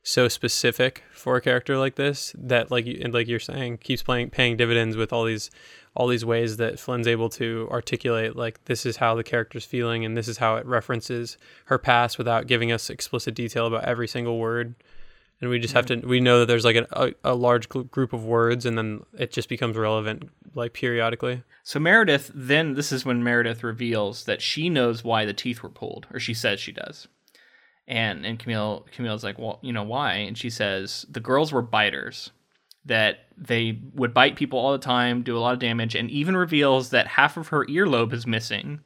[0.07, 4.31] so specific for a character like this that like and like you're saying keeps playing
[4.31, 5.51] paying dividends with all these
[5.97, 10.05] all these ways that Flynn's able to articulate like this is how the character's feeling
[10.05, 14.07] and this is how it references her past without giving us explicit detail about every
[14.07, 14.77] single word
[15.41, 18.25] and we just have to we know that there's like a, a, large group of
[18.25, 21.43] words and then it just becomes relevant like periodically.
[21.63, 25.69] So meredith then this is when meredith reveals that she knows why the teeth were
[25.69, 27.09] pulled or she says she does.
[27.87, 30.15] And and camille camille's like well you know why?
[30.15, 32.31] And she says the girls were biters
[32.87, 36.37] that they would bite people all the time do a lot of damage and even
[36.37, 38.81] reveals that half of her earlobe is missing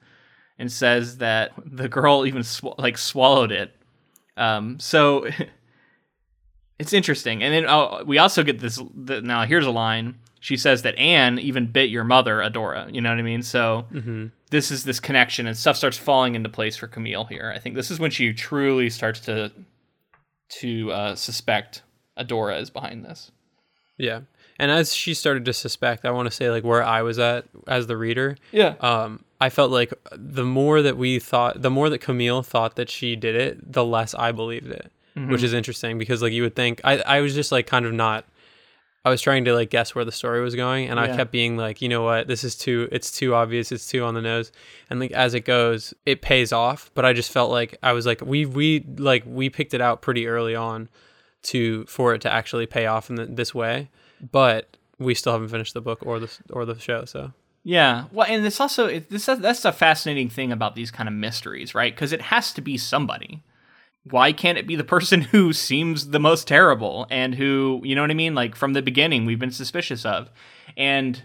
[0.59, 3.75] and says that the girl even sw- like swallowed it.
[4.37, 5.29] Um, so
[6.81, 8.81] It's interesting, and then oh, we also get this.
[8.95, 10.15] The, now here's a line.
[10.41, 12.93] She says that Ann even bit your mother, Adora.
[12.93, 13.43] You know what I mean?
[13.43, 14.29] So mm-hmm.
[14.49, 17.53] this is this connection, and stuff starts falling into place for Camille here.
[17.55, 19.53] I think this is when she truly starts to
[20.61, 21.83] to uh, suspect
[22.19, 23.31] Adora is behind this.
[23.99, 24.21] Yeah,
[24.59, 27.45] and as she started to suspect, I want to say like where I was at
[27.67, 28.39] as the reader.
[28.53, 28.77] Yeah.
[28.81, 32.89] Um, I felt like the more that we thought, the more that Camille thought that
[32.89, 35.31] she did it, the less I believed it mm-hmm.
[35.31, 37.93] which is interesting because like you would think I I was just like kind of
[37.93, 38.25] not
[39.05, 41.05] I was trying to like guess where the story was going and yeah.
[41.05, 44.05] I kept being like, you know what, this is too it's too obvious, it's too
[44.05, 44.53] on the nose.
[44.91, 48.07] And like as it goes, it pays off, but I just felt like I was
[48.07, 50.89] like we we like we picked it out pretty early on
[51.43, 53.89] to for it to actually pay off in the, this way,
[54.31, 58.27] but we still haven't finished the book or the or the show, so yeah, well,
[58.29, 61.95] and it's also it, this that's a fascinating thing about these kind of mysteries, right?
[61.95, 63.43] Because it has to be somebody
[64.05, 68.03] why can't it be the person who seems the most terrible and who, you know
[68.03, 68.35] what I mean?
[68.35, 70.31] Like from the beginning, we've been suspicious of.
[70.77, 71.23] And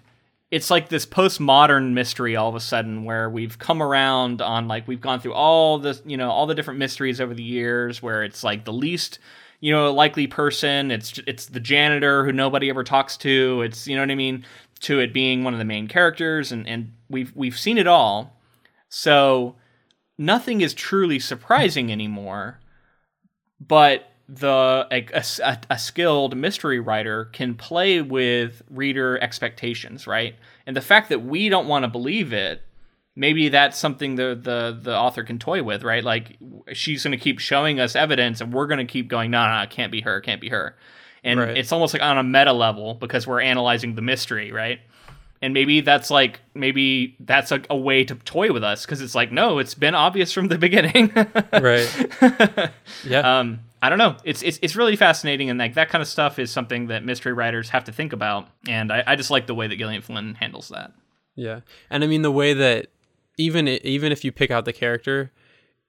[0.51, 4.87] it's like this postmodern mystery all of a sudden where we've come around on like
[4.87, 8.23] we've gone through all the you know all the different mysteries over the years where
[8.23, 9.19] it's like the least
[9.59, 10.91] you know likely person.
[10.91, 13.63] It's it's the janitor who nobody ever talks to.
[13.63, 14.45] It's you know what i mean?
[14.81, 16.51] To it being one of the main characters.
[16.51, 18.39] And and we've we've seen it all.
[18.87, 19.55] So
[20.17, 22.59] nothing is truly surprising anymore
[23.59, 30.35] but the a, a, a, skilled mystery writer can play with reader expectations, right?
[30.65, 32.63] And the fact that we don't want to believe it,
[33.15, 36.03] maybe that's something the the the author can toy with, right?
[36.03, 36.37] Like
[36.73, 39.61] she's going to keep showing us evidence, and we're going to keep going, no, no,
[39.61, 40.75] it can't be her, it can't be her.
[41.23, 41.57] And right.
[41.57, 44.79] it's almost like on a meta level because we're analyzing the mystery, right?
[45.41, 49.15] And maybe that's like maybe that's a, a way to toy with us because it's
[49.15, 51.11] like no it's been obvious from the beginning.
[51.53, 52.71] Right.
[53.05, 53.39] Yeah.
[53.39, 54.15] Um i don't know.
[54.23, 57.33] It's, it's it's really fascinating and like that kind of stuff is something that mystery
[57.33, 60.35] writers have to think about and i, I just like the way that gillian flynn
[60.35, 60.91] handles that.
[61.35, 61.59] Yeah.
[61.89, 62.87] And i mean the way that
[63.37, 65.31] even even if you pick out the character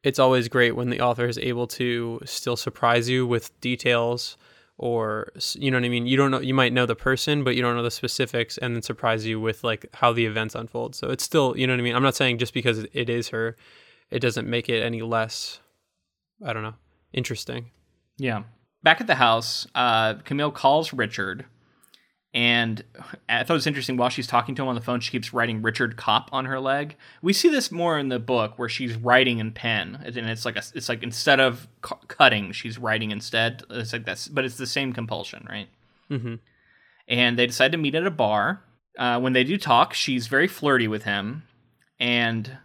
[0.03, 4.37] it's always great when the author is able to still surprise you with details
[4.79, 6.07] or you know what I mean.
[6.07, 6.41] You don't know.
[6.41, 9.41] You might know the person, but you don't know the specifics, and then surprise you
[9.41, 10.95] with like how the events unfold.
[10.95, 11.95] So it's still, you know what I mean.
[11.95, 13.57] I'm not saying just because it is her,
[14.11, 15.61] it doesn't make it any less.
[16.45, 16.75] I don't know.
[17.13, 17.71] Interesting.
[18.19, 18.43] Yeah.
[18.83, 21.47] Back at the house, uh, Camille calls Richard
[22.37, 22.85] and
[23.31, 25.33] I thought it was interesting while she's talking to him on the phone, she keeps
[25.33, 26.95] writing Richard Cop on her leg.
[27.23, 30.57] We see this more in the book where she's writing in pen, and it's like
[30.57, 33.63] a, it's like instead of cu- cutting, she's writing instead.
[33.71, 35.69] It's like that's, but it's the same compulsion, right?
[36.11, 36.35] Mm-hmm.
[37.09, 38.61] And they decide to meet at a bar.
[38.99, 41.45] Uh, when they do talk, she's very flirty with him,
[41.99, 42.59] and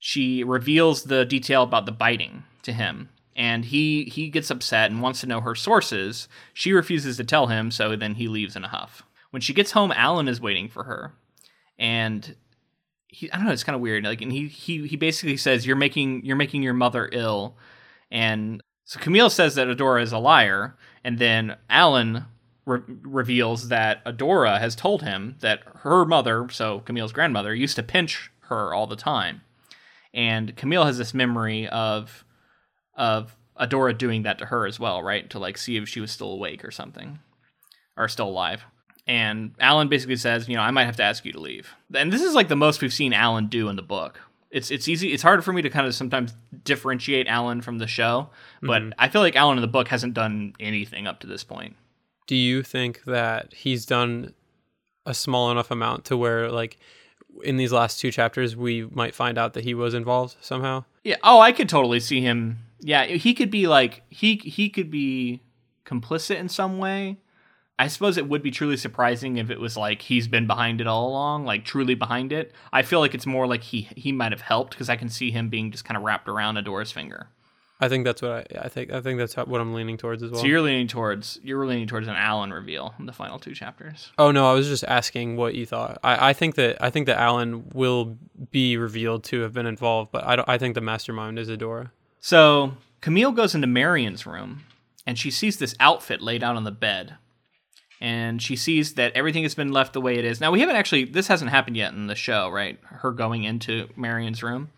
[0.00, 5.00] she reveals the detail about the biting to him and he he gets upset and
[5.00, 6.28] wants to know her sources.
[6.52, 9.04] She refuses to tell him, so then he leaves in a huff.
[9.30, 11.14] When she gets home, Alan is waiting for her,
[11.78, 12.34] and
[13.06, 14.04] he I don't know, it's kind of weird.
[14.04, 17.56] Like, and he he he basically says, "You're making you're making your mother ill,"
[18.10, 22.24] and so Camille says that Adora is a liar, and then Alan
[22.66, 27.84] re- reveals that Adora has told him that her mother, so Camille's grandmother, used to
[27.84, 29.42] pinch her all the time.
[30.12, 32.24] And Camille has this memory of
[32.98, 35.28] of Adora doing that to her as well, right?
[35.30, 37.18] To like see if she was still awake or something,
[37.96, 38.64] or still alive.
[39.06, 41.74] And Alan basically says, you know, I might have to ask you to leave.
[41.94, 44.20] And this is like the most we've seen Alan do in the book.
[44.50, 45.12] It's it's easy.
[45.12, 46.34] It's hard for me to kind of sometimes
[46.64, 48.30] differentiate Alan from the show,
[48.62, 48.92] but mm-hmm.
[48.98, 51.76] I feel like Alan in the book hasn't done anything up to this point.
[52.26, 54.34] Do you think that he's done
[55.04, 56.78] a small enough amount to where like
[57.42, 60.84] in these last two chapters we might find out that he was involved somehow?
[61.04, 61.16] Yeah.
[61.22, 62.58] Oh, I could totally see him.
[62.80, 65.42] Yeah, he could be like he he could be
[65.84, 67.18] complicit in some way.
[67.80, 70.88] I suppose it would be truly surprising if it was like he's been behind it
[70.88, 72.52] all along, like truly behind it.
[72.72, 75.30] I feel like it's more like he he might have helped because I can see
[75.30, 77.28] him being just kind of wrapped around Adora's finger.
[77.80, 78.92] I think that's what I, I think.
[78.92, 80.40] I think that's what I'm leaning towards as well.
[80.40, 84.10] So you're leaning towards you're leaning towards an Alan reveal in the final two chapters.
[84.18, 85.98] oh no, I was just asking what you thought.
[86.02, 88.16] I, I think that I think that Alan will
[88.50, 90.48] be revealed to have been involved, but I don't.
[90.48, 91.92] I think the mastermind is Adora.
[92.20, 94.64] So Camille goes into Marian's room
[95.06, 97.16] and she sees this outfit laid out on the bed.
[98.00, 100.40] And she sees that everything has been left the way it is.
[100.40, 102.78] Now we haven't actually this hasn't happened yet in the show, right?
[102.84, 104.70] Her going into Marian's room.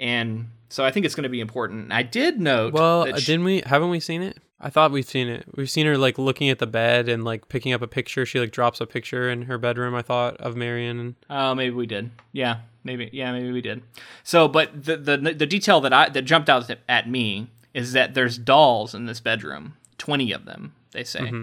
[0.00, 1.92] And so I think it's going to be important.
[1.92, 3.62] I did note Well, that uh, she- didn't we?
[3.64, 4.38] Haven't we seen it?
[4.60, 5.44] I thought we've seen it.
[5.54, 8.26] We've seen her like looking at the bed and like picking up a picture.
[8.26, 9.94] She like drops a picture in her bedroom.
[9.94, 10.98] I thought of Marian.
[10.98, 12.10] And Oh, maybe we did.
[12.32, 13.10] Yeah, maybe.
[13.12, 13.82] Yeah, maybe we did.
[14.24, 18.14] So, but the the the detail that I that jumped out at me is that
[18.14, 21.42] there's dolls in this bedroom, twenty of them, they say, mm-hmm.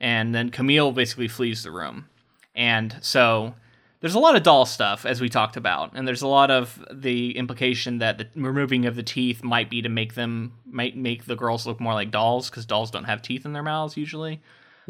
[0.00, 2.08] and then Camille basically flees the room,
[2.54, 3.54] and so
[4.00, 6.84] there's a lot of doll stuff as we talked about, and there's a lot of
[6.92, 11.26] the implication that the removing of the teeth might be to make them might make
[11.26, 14.42] the girls look more like dolls because dolls don't have teeth in their mouths usually.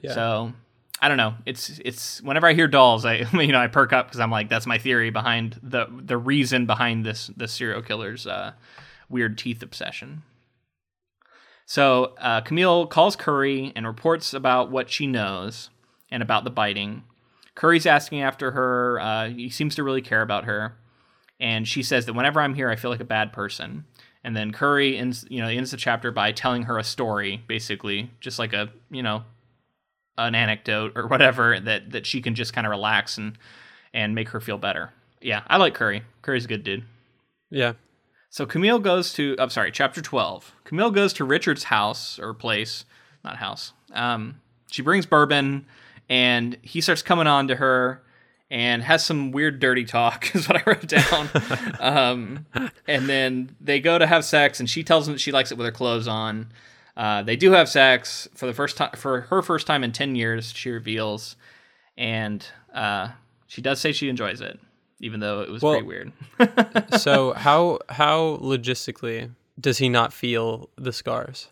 [0.02, 0.52] yeah, So
[1.00, 1.34] I don't know.
[1.44, 4.48] It's it's whenever I hear dolls, I you know I perk up because I'm like
[4.48, 8.52] that's my theory behind the the reason behind this this serial killer's uh,
[9.08, 10.22] weird teeth obsession.
[11.66, 15.70] So uh, Camille calls Curry and reports about what she knows
[16.10, 17.02] and about the biting.
[17.56, 19.00] Curry's asking after her.
[19.00, 20.76] Uh, he seems to really care about her,
[21.40, 23.84] and she says that whenever I'm here, I feel like a bad person.
[24.22, 28.10] And then Curry ends, you know, ends the chapter by telling her a story, basically,
[28.20, 29.22] just like a, you know,
[30.18, 33.36] an anecdote or whatever that that she can just kind of relax and
[33.92, 34.92] and make her feel better.
[35.20, 36.02] Yeah, I like Curry.
[36.22, 36.84] Curry's a good dude.
[37.50, 37.74] yeah.
[38.28, 40.52] So Camille goes to I'm sorry, chapter 12.
[40.64, 42.84] Camille goes to Richard's house or place,
[43.24, 43.72] not house.
[43.92, 45.64] Um she brings bourbon
[46.08, 48.02] and he starts coming on to her
[48.50, 51.28] and has some weird dirty talk is what I wrote down.
[51.80, 52.46] um
[52.86, 55.56] and then they go to have sex and she tells him that she likes it
[55.56, 56.48] with her clothes on.
[56.96, 60.14] Uh, they do have sex for the first time for her first time in 10
[60.16, 61.36] years she reveals
[61.98, 63.08] and uh,
[63.46, 64.58] she does say she enjoys it
[65.00, 66.12] even though it was Well- pretty weird
[67.00, 69.30] so how how logistically
[69.60, 71.48] does he not feel the scars?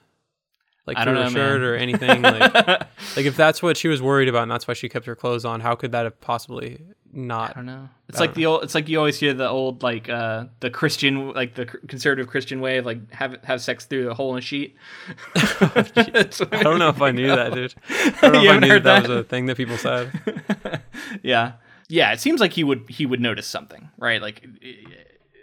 [0.86, 1.70] Like I through don't her know, shirt man.
[1.70, 2.20] or anything?
[2.22, 2.54] Like,
[3.16, 5.46] like if that's what she was worried about and that's why she kept her clothes
[5.46, 6.80] on, how could that have possibly
[7.16, 7.88] I don't know.
[8.08, 8.64] It's like don't the old.
[8.64, 12.60] It's like you always hear the old like uh the Christian like the conservative Christian
[12.60, 14.76] way of like have have sex through a hole in a sheet.
[15.36, 17.74] I don't know if I knew that, dude.
[17.88, 19.14] I don't know You if I knew heard that, that that?
[19.14, 20.82] was a thing that people said.
[21.22, 21.52] yeah,
[21.88, 22.12] yeah.
[22.12, 24.20] It seems like he would he would notice something, right?
[24.20, 24.46] Like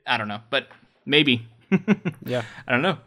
[0.06, 0.68] I don't know, but
[1.06, 1.48] maybe.
[2.26, 2.44] Yeah.
[2.68, 2.98] I don't know.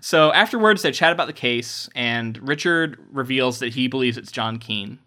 [0.00, 4.58] So afterwards, they chat about the case, and Richard reveals that he believes it's John
[4.58, 4.98] Keene,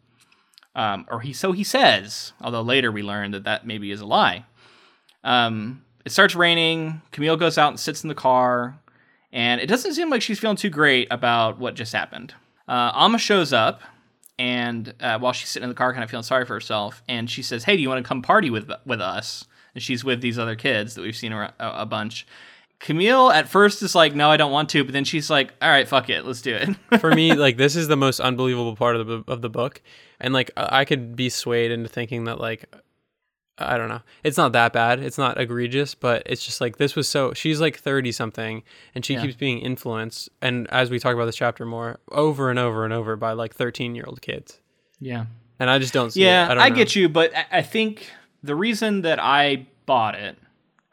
[0.77, 2.31] um, or he so he says.
[2.39, 4.45] Although later we learn that that maybe is a lie.
[5.23, 7.01] Um, it starts raining.
[7.11, 8.79] Camille goes out and sits in the car,
[9.33, 12.33] and it doesn't seem like she's feeling too great about what just happened.
[12.67, 13.81] Uh, Amma shows up,
[14.39, 17.29] and uh, while she's sitting in the car, kind of feeling sorry for herself, and
[17.29, 20.21] she says, "Hey, do you want to come party with with us?" And she's with
[20.21, 22.25] these other kids that we've seen a, a bunch.
[22.79, 25.69] Camille at first is like, "No, I don't want to," but then she's like, "All
[25.69, 28.95] right, fuck it, let's do it." For me, like this is the most unbelievable part
[28.95, 29.81] of the of the book,
[30.19, 32.65] and like I could be swayed into thinking that like
[33.57, 36.95] I don't know, it's not that bad, it's not egregious, but it's just like this
[36.95, 37.33] was so.
[37.33, 38.61] She's like thirty something,
[38.93, 39.23] and she Yeah.
[39.23, 42.93] keeps being influenced, and as we talk about this chapter more, over and over and
[42.93, 44.59] over by like thirteen year old kids,
[44.99, 45.25] yeah.
[45.59, 46.23] and I just don't see.
[46.23, 46.51] Yeah, it.
[46.51, 48.11] I, don't I, get you, but I think
[48.43, 50.37] the reason that I bought it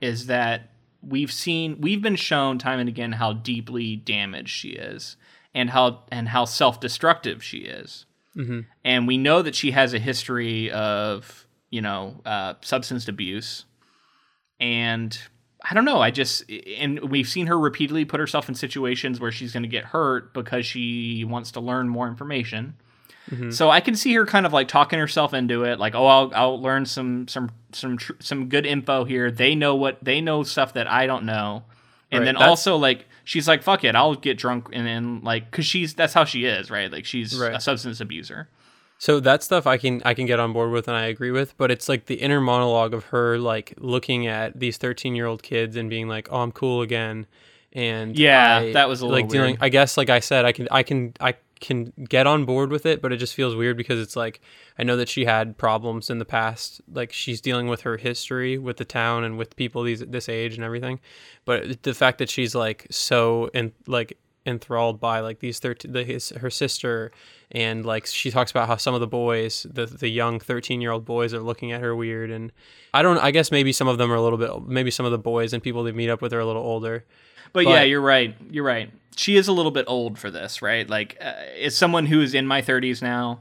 [0.01, 0.71] is that
[1.09, 5.17] we've seen we've been shown time and again how deeply damaged she is
[5.55, 8.07] and how and how self-destructive she is.
[8.37, 8.61] Mm-hmm.
[8.85, 13.65] And we know that she has a history of, you know, uh, substance abuse.
[14.59, 15.17] And
[15.63, 19.33] I don't know, I just and we've seen her repeatedly put herself in situations where
[19.33, 22.75] she's going to get hurt because she wants to learn more information.
[23.31, 23.51] Mm-hmm.
[23.53, 26.33] So I can see her kind of like talking herself into it, like, "Oh, I'll
[26.35, 29.31] I'll learn some some some tr- some good info here.
[29.31, 31.63] They know what they know stuff that I don't know."
[32.13, 35.21] And Right, then that's- also like she's like, "Fuck it, I'll get drunk and then
[35.23, 36.93] like cuz she's that's how she is, right?
[36.93, 37.55] Like she's Right.
[37.55, 38.49] a substance abuser."
[38.99, 41.57] So that stuff I can I can get on board with and I agree with,
[41.57, 45.43] but it's like the inner monologue of her like looking at these 13 year old
[45.43, 47.27] kids and being like, "Oh, I'm cool again,"
[47.73, 49.57] and Yeah, I- that was a little like dealing.
[49.61, 52.87] I guess like I said, I can I can I can get on board with
[52.87, 54.41] it, but it just feels weird because it's like
[54.79, 58.59] I know that she had problems in the past, like she's dealing with her history
[58.59, 61.01] with the town and with people these this age and everything.
[61.45, 66.05] But the fact that she's like so and like enthralled by like these 13 the,
[66.05, 67.11] his, her sister.
[67.51, 70.91] And like she talks about how some of the boys the the young 13 year
[70.91, 72.31] old boys are looking at her weird.
[72.31, 72.53] And
[72.93, 75.13] i don't i guess maybe some of them are a little bit maybe some of
[75.13, 77.05] the boys and people they meet up with are a little older.
[77.53, 78.35] But, but yeah you're right.
[78.51, 78.91] You're right.
[79.17, 80.89] She is a little bit old for this right?
[80.89, 83.41] Like uh, as someone who is in my 30s now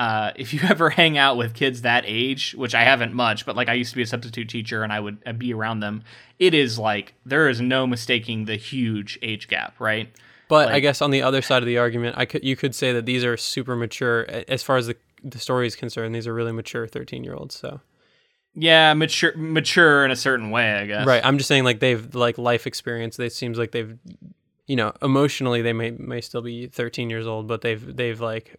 [0.00, 3.54] uh, if you ever hang out with kids that age, which I haven't much, but
[3.54, 6.02] like I used to be a substitute teacher and I would I'd be around them,
[6.38, 10.08] it is like there is no mistaking the huge age gap, right?
[10.50, 12.74] But Like- I guess on the other side of the argument, I could you could
[12.74, 16.14] say that these are super mature as far as the the story is concerned.
[16.14, 17.54] These are really mature thirteen year olds.
[17.54, 17.80] So
[18.54, 21.06] Yeah, mature mature in a certain way, I guess.
[21.06, 23.18] right, I'm just saying like they've like life experience.
[23.18, 23.96] It seems like they've
[24.66, 28.56] you know emotionally they may may still be thirteen years old, but they've they've like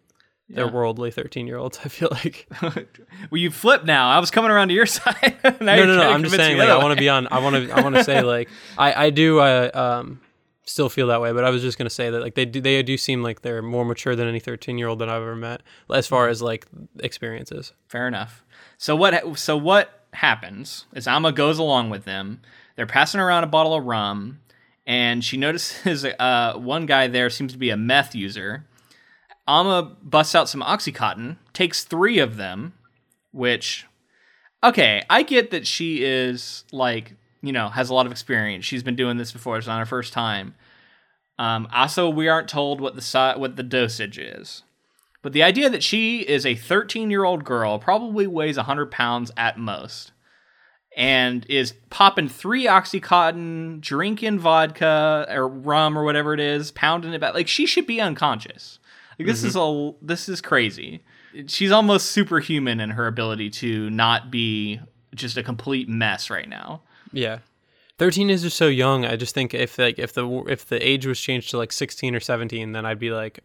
[0.49, 0.71] they're Yeah.
[0.71, 1.79] worldly thirteen year olds.
[1.85, 4.09] I feel like well, you flip now.
[4.09, 5.35] I was coming around to your side.
[5.43, 6.09] no no no.
[6.09, 7.27] I'm just saying like the I want to be on.
[7.31, 10.21] I want to I want to say like I I do uh, um
[10.71, 12.81] still feel that way, but I was just gonna say that like they do they
[12.83, 15.61] do seem like they're more mature than any thirteen year old that I've ever met
[15.93, 16.31] as far Mm-hmm.
[16.31, 16.65] as like
[16.99, 17.73] experiences.
[17.87, 18.43] Fair enough.
[18.77, 19.37] So what?
[19.37, 22.41] So what happens is Amma goes along with them.
[22.75, 24.39] They're passing around a bottle of rum,
[24.87, 28.65] and she notices uh, one guy there seems to be a meth user.
[29.47, 32.73] Amma busts out some oxycontin, takes three of them,
[33.31, 33.85] which,
[34.63, 38.65] okay, I get that she is like you know has a lot of experience.
[38.65, 39.57] She's been doing this before.
[39.57, 40.55] It's not her first time.
[41.39, 44.63] Um, also, we aren't told what the si- what the dosage is.
[45.21, 49.31] But the idea that she is a 13 year old girl, probably weighs 100 pounds
[49.37, 50.11] at most,
[50.95, 57.21] and is popping three Oxycontin, drinking vodka or rum or whatever it is, pounding it
[57.21, 58.79] back, like she should be unconscious.
[59.17, 61.03] Like this is a this is crazy.
[61.47, 64.79] She's almost superhuman in her ability to not be
[65.13, 66.81] just a complete mess right now.
[67.11, 67.39] Yeah.
[67.97, 69.05] 13 is just so young.
[69.05, 72.15] I just think if like if the if the age was changed to like 16
[72.15, 73.41] or 17, then I'd be like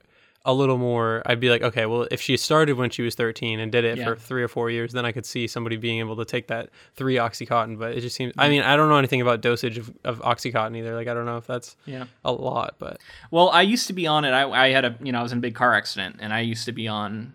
[0.46, 3.58] a little more I'd be like, okay, well if she started when she was 13
[3.60, 4.04] and did it Yeah.
[4.04, 6.70] for 3 or 4 years, then I could see somebody being able to take that
[6.94, 9.92] 3 oxycontin, but it just seems I mean, I don't know anything about dosage of,
[10.04, 10.94] of oxycontin either.
[10.94, 12.04] Like I don't know if that's Yeah.
[12.24, 12.98] a lot, but
[13.30, 14.30] Well, I used to be on it.
[14.30, 16.40] I, I had a, you know, I was in a big car accident, and I
[16.40, 17.34] used to be on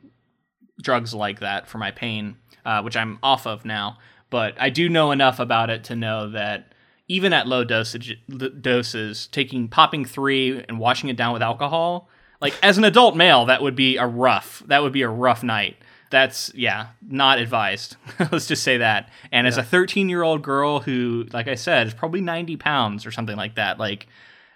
[0.81, 3.97] drugs like that for my pain, uh, which I'm off of now.
[4.31, 6.73] But I do know enough about it to know that
[7.07, 8.17] even at low dosage
[8.61, 12.09] doses, taking popping three and washing it down with alcohol,
[12.39, 14.63] like as an adult male, that would be a rough.
[14.65, 15.75] That would be a rough night.
[16.09, 17.97] That's yeah, not advised.
[18.31, 19.09] Let's just say that.
[19.31, 23.05] And as a 13 year old girl who, like I said, is probably 90 pounds
[23.05, 24.07] or something like that, like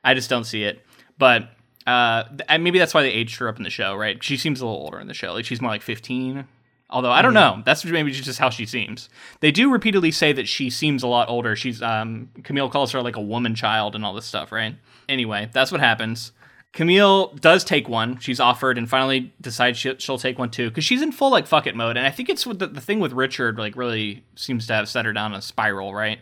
[0.03, 0.86] I just don't see it.
[1.17, 1.49] But
[1.86, 4.23] uh, maybe that's why they aged her up in the show, right?
[4.23, 5.34] She seems a little older in the show.
[5.34, 6.47] Like she's more like 15.
[6.89, 9.09] Although I don't know, that's maybe just how she seems.
[9.39, 11.55] They do repeatedly say that she seems a lot older.
[11.55, 14.75] She's um, Camille calls her like a woman child and all this stuff, right?
[15.09, 16.31] Anyway, that's what happens.
[16.73, 18.19] Camille does take one.
[18.19, 21.47] She's offered and finally decides she, she'll take one too because she's in full like
[21.47, 21.97] fuck it mode.
[21.97, 24.89] And I think it's what the, the thing with Richard like really seems to have
[24.89, 26.19] set her down a spiral, right?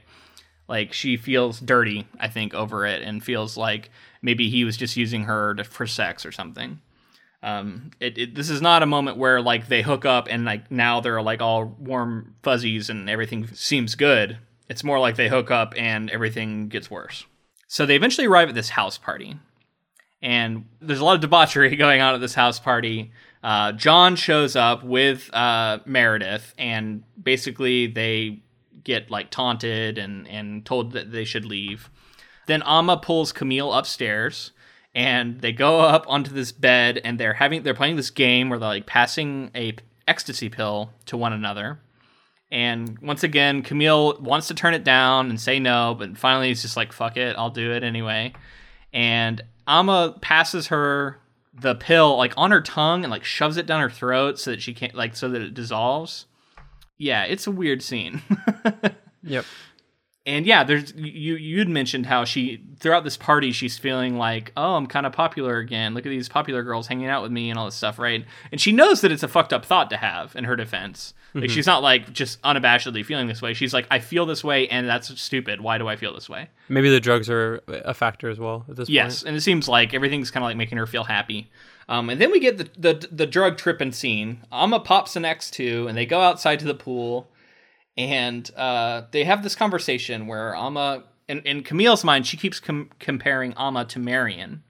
[0.68, 3.89] Like she feels dirty, I think, over it, and feels like
[4.22, 6.80] maybe he was just using her to, for sex or something.
[7.44, 10.72] Um, it, it, this is not a moment where like they hook up and like
[10.72, 14.38] now they're like all warm fuzzies and everything seems good.
[14.70, 17.26] It's more like they hook up and everything gets worse.
[17.68, 19.38] So they eventually arrive at this house party,
[20.22, 23.12] and there's a lot of debauchery going on at this house party.
[23.44, 28.41] Uh, John shows up with uh, Meredith, and basically they
[28.84, 31.89] get like taunted and and told that they should leave.
[32.46, 34.52] Then Amma pulls Camille upstairs,
[34.96, 38.60] and they go up onto this bed, and they're having they're playing this game where
[38.60, 39.76] they're like passing a
[40.08, 41.80] ecstasy pill to one another.
[42.52, 46.62] And once again, Camille wants to turn it down and say no, but finally he's
[46.62, 48.34] just like, "Fuck it, I'll do it anyway."
[48.94, 51.20] And Amma passes her
[51.54, 54.62] the pill like on her tongue and like shoves it down her throat so that
[54.62, 56.26] she can't like so that it dissolves.
[56.98, 58.22] Yeah, it's a weird scene.
[59.24, 59.46] yep.
[60.26, 64.76] And yeah, there's you you'd mentioned how she throughout this party she's feeling like, oh,
[64.76, 65.93] I'm kind of popular again.
[65.93, 68.26] Look at these popular girls hanging out with me and all this stuff, right?
[68.51, 71.13] And she knows that it's a fucked up thought to have in her defense.
[71.36, 73.53] Like she's not like just unabashedly feeling this way.
[73.53, 75.61] She's like, I feel this way, and that's stupid.
[75.61, 76.49] Why do I feel this way?
[76.69, 78.93] Maybe the drugs are a factor as well at this point.
[78.93, 79.30] Yes, point.
[79.30, 81.49] and it seems like everything's kind of like making her feel happy.
[81.89, 84.41] Um, and then we get the, the the drug tripping scene.
[84.51, 87.28] Amma pops an X2, and they go outside to the pool,
[87.98, 92.89] and uh, they have this conversation where Amma, in, in Camille's mind, she keeps com-
[93.00, 94.64] comparing Amma to Marian.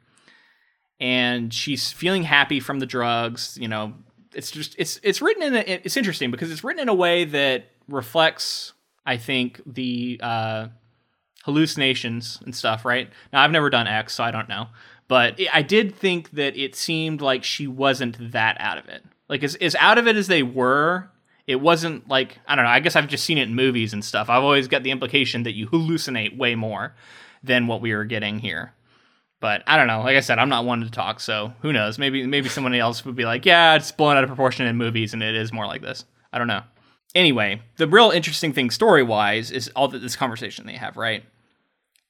[1.00, 3.58] and she's feeling happy from the drugs.
[3.60, 3.94] You know,
[4.34, 7.26] it's just it's it's written in a, it's interesting because it's written in a way
[7.26, 8.74] that reflects,
[9.06, 10.68] I think, the uh,
[11.44, 12.86] hallucinations and stuff.
[12.86, 14.68] Right now, I've never done X, so I don't know,
[15.08, 19.04] but I did think that it seemed like she wasn't that out of it.
[19.28, 21.10] Like as as out of it as they were,
[21.48, 22.72] it wasn't like I don't know.
[22.72, 24.30] I guess I've just seen it in movies and stuff.
[24.30, 26.96] I've always got the implication that you hallucinate way more
[27.44, 28.74] than what we were getting here.
[29.42, 30.00] But I don't know.
[30.02, 32.00] Like I said, I'm not one to talk, so who knows?
[32.00, 35.14] Maybe maybe someone else would be like, "Yeah, it's blown out of proportion in movies,
[35.14, 36.64] and it is more like this." I don't know.
[37.14, 41.24] Anyway, the real interesting thing story wise is all that this conversation they have, right?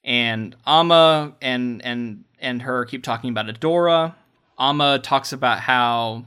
[0.04, 4.14] And Amma and and and her keep talking about Adora.
[4.58, 6.24] Amma talks about how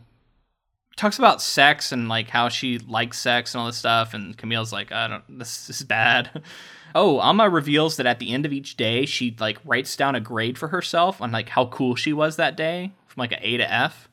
[0.97, 4.73] talks about sex and like how she likes sex and all this stuff, and Camille's
[4.73, 6.43] like, I don't, this, this is bad.
[6.95, 10.19] oh, Amma reveals that at the end of each day, she like writes down a
[10.19, 13.57] grade for herself on like how cool she was that day from like an A
[13.57, 14.09] to F.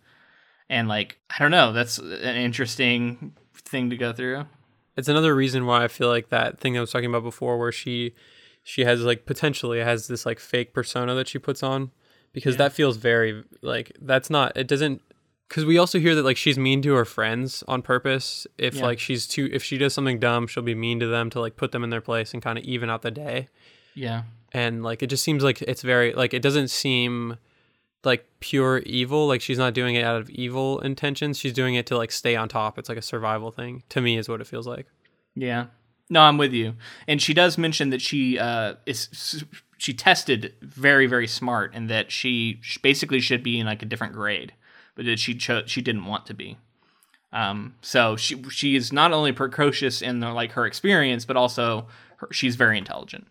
[0.69, 4.47] And like, I don't know, that's an interesting thing to go through.
[4.97, 7.73] It's another reason why I feel like that thing I was talking about before, where
[7.73, 8.15] she
[8.63, 11.91] she has like potentially has this like fake persona that she puts on
[12.33, 12.59] because yeah.
[12.59, 15.03] that feels very like that's not it doesn't
[15.49, 18.47] because we also hear that like she's mean to her friends on purpose.
[18.59, 18.85] If yeah.
[18.85, 21.57] like she's too if she does something dumb she'll be mean to them to like
[21.57, 23.49] put them in their place and kind of even out the day.
[23.95, 24.23] Yeah.
[24.53, 27.37] And like it just seems like it's very like it doesn't seem
[28.05, 29.27] like pure evil.
[29.27, 31.39] Like she's not doing it out of evil intentions.
[31.39, 32.79] She's doing it to like stay on top.
[32.79, 33.83] It's like a survival thing.
[33.91, 34.87] To me is what it feels like.
[35.35, 35.67] Yeah.
[36.11, 36.75] No i'm with you.
[37.09, 39.45] And she does mention that she uh is
[39.79, 44.15] she tested very very smart and that she basically should be in like a different
[44.15, 44.53] grade
[44.95, 46.59] but that she chose she didn't want to be.
[47.33, 51.89] Um, so she she is not only precocious in the, like her experience, but also
[52.19, 53.27] her, she's very intelligent,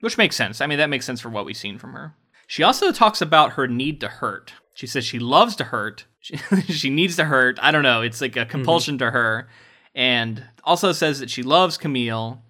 [0.00, 0.60] which makes sense.
[0.60, 2.14] I mean, that makes sense for what we've seen from her.
[2.46, 4.54] She also talks about her need to hurt.
[4.72, 6.06] She says she loves to hurt.
[6.20, 6.36] She,
[6.68, 7.58] she needs to hurt.
[7.62, 8.00] I don't know.
[8.00, 9.06] It's like a compulsion mm-hmm.
[9.06, 9.48] to her,
[9.94, 12.42] and also says that she loves Camille,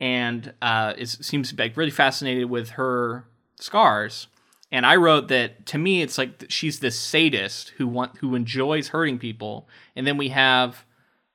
[0.00, 3.24] and uh, is seems like really fascinated with her
[3.60, 4.26] scars
[4.72, 8.88] and I wrote that to me, it's like she's this sadist who want who enjoys
[8.88, 10.84] hurting people, and then we have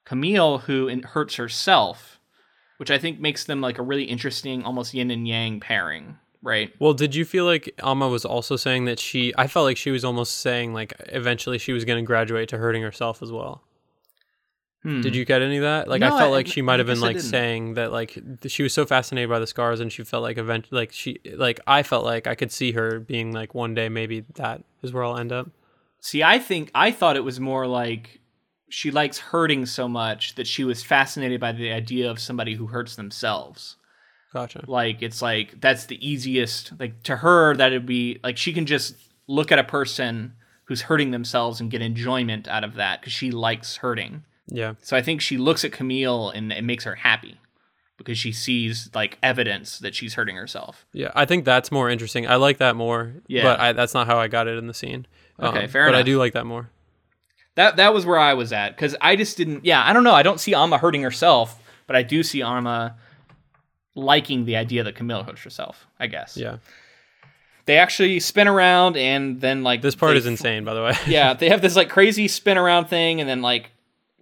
[0.05, 2.19] Camille who hurts herself,
[2.77, 6.71] which I think makes them like a really interesting, almost yin and yang pairing, right?
[6.79, 9.33] Well, did you feel like Amma was also saying that she?
[9.37, 12.57] I felt like she was almost saying like eventually she was going to graduate to
[12.57, 13.63] hurting herself as well.
[14.85, 15.01] Hmm.
[15.01, 15.87] Did you get any of that?
[15.87, 18.61] Like, no, I felt I, like she might have been like saying that like she
[18.61, 21.81] was so fascinated by the scars, and she felt like eventually, like she, like I
[21.81, 25.17] felt like I could see her being like one day maybe that is where I'll
[25.17, 25.49] end up.
[26.01, 28.19] See, I think I thought it was more like
[28.69, 32.67] she likes hurting so much that she was fascinated by the idea of somebody who
[32.67, 33.77] hurts themselves.
[34.33, 34.65] Gotcha.
[34.67, 36.79] Like it's like that's the easiest.
[36.79, 38.93] Like to her, that would be like she can just
[39.25, 40.33] look at a person
[40.65, 44.73] who's hurting themselves and get enjoyment out of that because she likes hurting yeah.
[44.81, 47.39] So I think she looks at Camille and it makes her happy
[47.97, 50.85] because she sees like evidence that she's hurting herself.
[50.93, 52.27] Yeah, I think that's more interesting.
[52.27, 53.13] I like that more.
[53.27, 53.43] Yeah.
[53.43, 55.07] But I, that's not how I got it in the scene.
[55.39, 55.91] Okay, um, fair but enough.
[55.91, 56.69] But I do like that more.
[57.55, 59.65] That that was where I was at because I just didn't.
[59.65, 60.13] Yeah, I don't know.
[60.13, 62.95] I don't see Amma hurting herself, but I do see Amma
[63.95, 65.87] liking the idea that Camille hurts herself.
[65.99, 66.35] I guess.
[66.35, 66.57] Yeah.
[67.65, 70.93] They actually spin around and then like this part is insane, by the way.
[71.07, 73.71] yeah, they have this like crazy spin around thing, and then like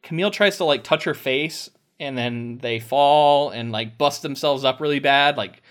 [0.04, 4.64] Camille tries to like touch her face and then they fall and like bust themselves
[4.64, 5.38] up really bad.
[5.38, 5.64] Like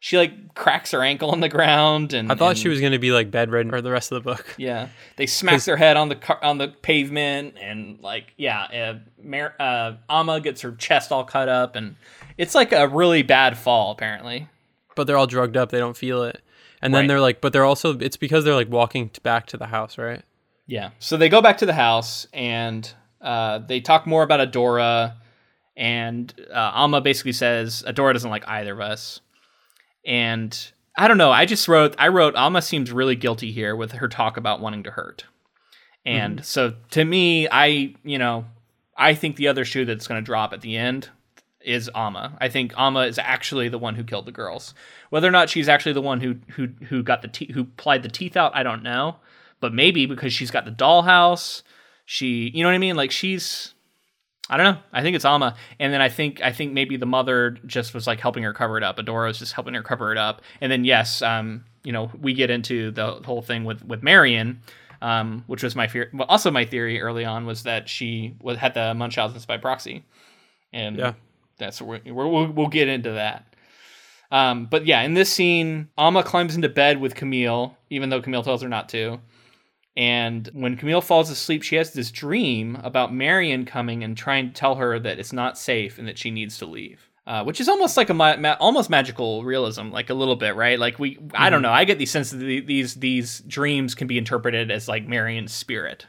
[0.00, 2.92] she like cracks her ankle on the ground and I thought and, she was going
[2.92, 4.46] to be like bedridden for the rest of the book.
[4.58, 4.88] Yeah.
[5.16, 9.54] They smack their head on the car- on the pavement and like yeah, uh, Mar-
[9.60, 11.96] uh, Amma gets her chest all cut up and
[12.38, 14.48] it's like a really bad fall apparently.
[14.96, 16.40] But they're all drugged up, they don't feel it.
[16.80, 17.08] And then right.
[17.08, 20.22] they're like but they're also it's because they're like walking back to the house, right?
[20.66, 20.90] Yeah.
[20.98, 22.90] So they go back to the house and
[23.24, 25.14] uh, they talk more about Adora,
[25.76, 29.20] and uh, Amma basically says Adora doesn't like either of us.
[30.06, 30.56] And
[30.96, 31.32] I don't know.
[31.32, 31.94] I just wrote.
[31.98, 32.36] I wrote.
[32.36, 35.24] Amma seems really guilty here with her talk about wanting to hurt.
[36.04, 36.44] And mm-hmm.
[36.44, 38.44] so to me, I you know,
[38.96, 41.08] I think the other shoe that's going to drop at the end
[41.62, 42.36] is Amma.
[42.42, 44.74] I think Amma is actually the one who killed the girls.
[45.08, 48.02] Whether or not she's actually the one who who who got the te- who plied
[48.02, 49.16] the teeth out, I don't know.
[49.60, 51.62] But maybe because she's got the dollhouse
[52.04, 53.74] she you know what i mean like she's
[54.50, 57.06] i don't know i think it's Amma and then i think i think maybe the
[57.06, 60.12] mother just was like helping her cover it up adora was just helping her cover
[60.12, 63.84] it up and then yes um you know we get into the whole thing with
[63.84, 64.60] with Marian
[65.04, 66.10] um, which was my fear.
[66.14, 70.02] Well, also my theory early on was that she was, had the Munchausen's by proxy,
[70.72, 71.12] and yeah,
[71.58, 73.44] that's where we will we'll get into that.
[74.30, 78.42] Um, but yeah, in this scene, Amma climbs into bed with Camille, even though Camille
[78.42, 79.20] tells her not to.
[79.96, 84.52] And when Camille falls asleep, she has this dream about Marian coming and trying to
[84.54, 87.08] tell her that it's not safe and that she needs to leave.
[87.26, 90.56] Uh, which is almost like a ma- ma- almost magical realism, like a little bit,
[90.56, 90.78] right?
[90.78, 94.06] Like we, I don't know, I get the sense that the, these these dreams can
[94.06, 96.06] be interpreted as like Marian's spirit.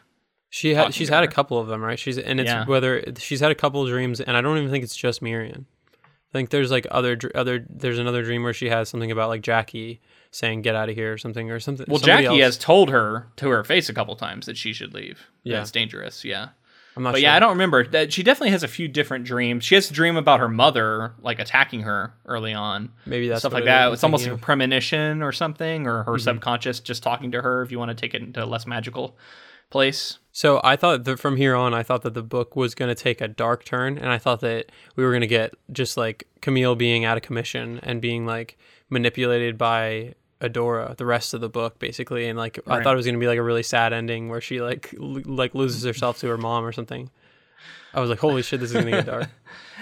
[0.49, 1.97] She had she's had a couple of them, right?
[1.97, 2.65] She's and it's Yeah.
[2.65, 5.67] whether she's had a couple of dreams, and I don't even think it's just Marian.
[6.03, 9.41] I think there's like other other there's another dream where she has something about like
[9.41, 10.01] Jackie
[10.36, 11.86] saying get out of here or something or something.
[11.88, 12.39] Well, Jackie else.
[12.41, 15.27] has told her to her face a couple times that she should leave.
[15.43, 16.25] Yeah, it's dangerous.
[16.25, 16.49] Yeah.
[16.97, 17.23] I'm not But sure.
[17.29, 17.86] yeah, I don't remember.
[17.88, 19.63] That she definitely has a few different dreams.
[19.65, 22.91] She has a dream about her mother like attacking her early on.
[23.05, 23.91] Maybe that's stuff like that.
[23.93, 26.19] It's almost like a premonition or something, or her Mm-hmm.
[26.23, 27.61] subconscious just talking to her.
[27.63, 29.17] If you want to take it into a less magical
[29.69, 30.19] place.
[30.31, 32.95] So I thought that from here on, I thought that the book was going to
[32.95, 36.27] take a dark turn, and I thought that we were going to get just like
[36.41, 38.57] Camille being out of commission and being like
[38.89, 40.13] manipulated by
[40.47, 42.27] Adora the rest of the book, basically.
[42.27, 44.41] And like I thought it was going to be like a really sad ending where
[44.41, 47.09] she like l- like loses herself to her mom or something.
[47.93, 49.29] I was like, holy shit, this is going to get dark.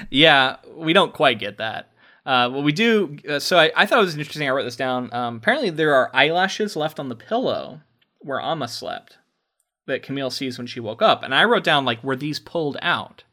[0.10, 1.92] Yeah, we don't quite get that.
[2.26, 3.18] Uh, well, we do.
[3.30, 4.48] Uh, so I, I thought it was interesting.
[4.48, 5.14] I wrote this down.
[5.14, 7.82] Um, apparently, there are eyelashes left on the pillow
[8.20, 9.18] where Amma slept
[9.86, 11.22] that Camille sees when she woke up.
[11.22, 13.24] And I wrote down like, were these pulled out?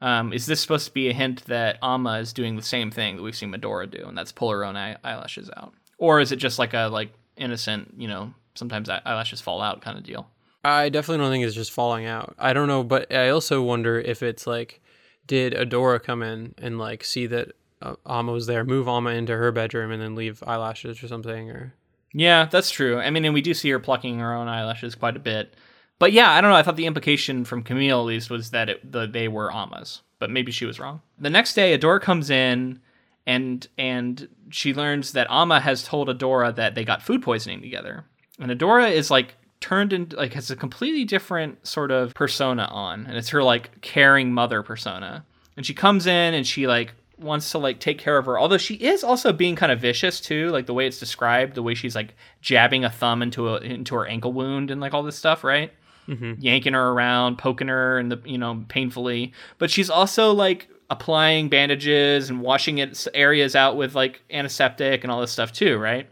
[0.00, 3.16] Um, is this supposed to be a hint that Amma is doing the same thing
[3.16, 6.32] that we've seen Medora do, and that's pull her own eye- eyelashes out, or is
[6.32, 10.04] it just like a like innocent, you know, sometimes eye- eyelashes fall out kind of
[10.04, 10.28] deal?
[10.64, 12.34] I definitely don't think it's just falling out.
[12.38, 14.80] I don't know, but I also wonder if it's like,
[15.26, 19.36] did Adora come in and like see that uh, Amma was there, move Amma into
[19.36, 21.74] her bedroom, and then leave eyelashes or something, or
[22.12, 22.98] Yeah, that's true.
[22.98, 25.54] I mean, and we do see her plucking her own eyelashes quite a bit.
[25.98, 26.56] But yeah, I don't know.
[26.56, 30.02] I thought the implication from Camille, at least, was that it, the, they were Amma's,
[30.18, 31.00] but maybe she was wrong.
[31.18, 32.80] The next day, Adora comes in,
[33.26, 38.04] and and she learns that Amma has told Adora that they got food poisoning together,
[38.38, 43.06] and Adora is like turned into like has a completely different sort of persona on,
[43.06, 45.24] and it's her like caring mother persona,
[45.56, 48.38] and she comes in and she like wants to like take care of her.
[48.38, 50.50] Although she is also being kind of vicious too.
[50.50, 53.94] Like the way it's described the way she's like jabbing a thumb into a into
[53.94, 55.72] her ankle wound and like all this stuff right?
[56.08, 56.34] Mm-hmm.
[56.38, 59.32] Yanking her around poking her and the you know painfully.
[59.58, 65.10] But she's also like applying bandages and washing its areas out with like antiseptic and
[65.10, 66.08] all this stuff too right?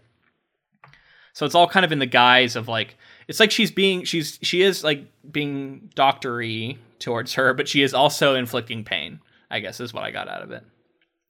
[1.35, 2.97] So it's all kind of in the guise of like
[3.29, 7.95] it's like she's being she's she is like being doctory towards her but she is
[7.95, 9.19] also inflicting pain
[9.51, 10.65] i guess is what i got out of it.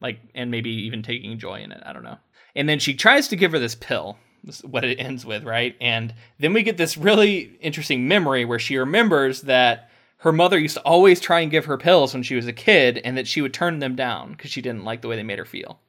[0.01, 2.19] Like and maybe even taking joy in it i don't know.
[2.55, 5.45] And then she tries to give her this pill this is what it ends with
[5.45, 5.77] right?
[5.81, 9.91] And then we get this really interesting memory where she remembers that
[10.23, 12.99] her mother used to always try and give her pills when she was a kid
[12.99, 15.41] and that she would turn them down because she didn't like the way they made
[15.41, 15.81] her feel.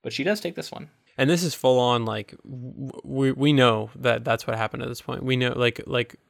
[0.00, 0.90] But she does take this one.
[1.18, 5.00] And this is full on like we we know that that's what happened at this
[5.00, 5.24] point.
[5.24, 6.20] We know like like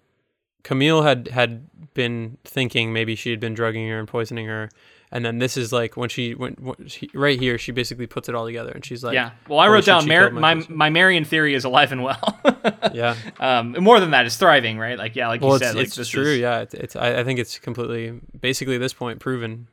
[0.63, 4.71] Camille had had been thinking maybe she had been drugging her and poisoning her,
[5.15, 8.29] and then this is like when she went when she, right here she basically puts
[8.29, 9.31] it all together and she's like yeah.
[9.49, 12.41] Well i wrote down Mar- my cousin." my Marian theory is alive and well.
[12.93, 13.17] Yeah.
[13.39, 14.99] Um and more than that it's thriving right?
[14.99, 16.61] Like yeah like well you it's said like it's this true is- yeah.
[16.61, 19.69] It's, it's I, I think it's completely basically at this point proven.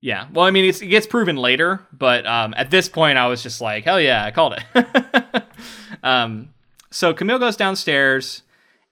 [0.00, 0.28] Yeah.
[0.32, 3.42] Well, I mean, it's, it gets proven later, but um, at this point, I was
[3.42, 5.44] just like, hell yeah, I called it.
[6.04, 6.50] um,
[6.92, 8.42] so Camille goes downstairs,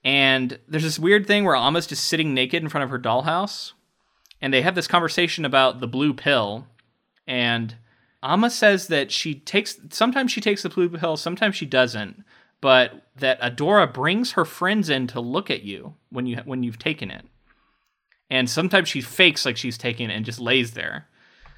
[0.03, 3.71] and there's this weird thing where Amma's just sitting naked in front of her dollhouse,
[4.41, 6.67] and they have this conversation about the blue pill,
[7.27, 7.75] and
[8.23, 12.23] Amma says that she takes sometimes she takes the blue pill, sometimes she doesn't,
[12.61, 16.79] but that Adora brings her friends in to look at you when you when you've
[16.79, 17.25] taken it
[18.29, 21.07] and sometimes she fakes like she's taking it and just lays there.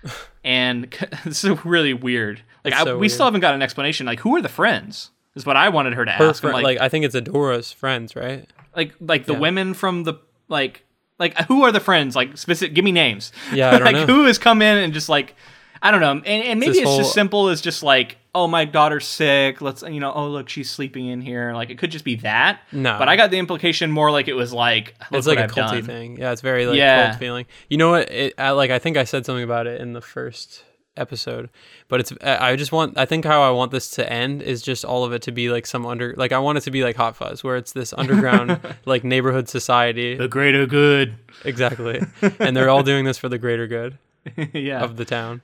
[0.43, 0.83] and
[1.25, 2.41] this is really weird.
[2.63, 3.11] Like It's I, we weird.
[3.11, 4.05] still haven't got an explanation.
[4.05, 5.11] Like who are the friends?
[5.35, 6.41] Is what I wanted her to her ask.
[6.41, 9.39] Friend, like, like, I think it's Adora's friends right like like the Yeah.
[9.39, 10.15] women from the
[10.47, 10.85] like
[11.19, 12.15] like who are the friends?
[12.15, 12.73] Like specific.
[12.73, 13.31] Give me names.
[13.53, 14.05] Yeah, I don't like know.
[14.05, 15.35] who has come in and just like
[15.81, 16.11] I don't know.
[16.11, 19.59] And, and maybe this it's whole- just simple as just like oh my daughter's sick.
[19.61, 21.53] Let's you know oh look she's sleeping in here.
[21.53, 22.61] Like it could just be that.
[22.71, 22.97] No.
[22.99, 25.71] But I got the implication more like it was like it's like a I've culty
[25.71, 25.83] done.
[25.83, 26.17] thing.
[26.17, 27.07] Yeah, it's very like Yeah.
[27.09, 27.45] cult feeling.
[27.69, 28.11] You know what?
[28.11, 30.63] It, I, like I think I said something about it in the first
[30.99, 31.49] episode,
[31.87, 34.83] but it's I just want I think how I want this to end is just
[34.85, 36.95] all of it to be like some under like I want it to be like
[36.97, 41.15] Hot Fuzz where it's this underground like neighborhood society The greater good.
[41.45, 42.01] exactly,
[42.39, 43.97] and they're all doing this for the greater good
[44.53, 44.81] yeah.
[44.83, 45.41] of the town.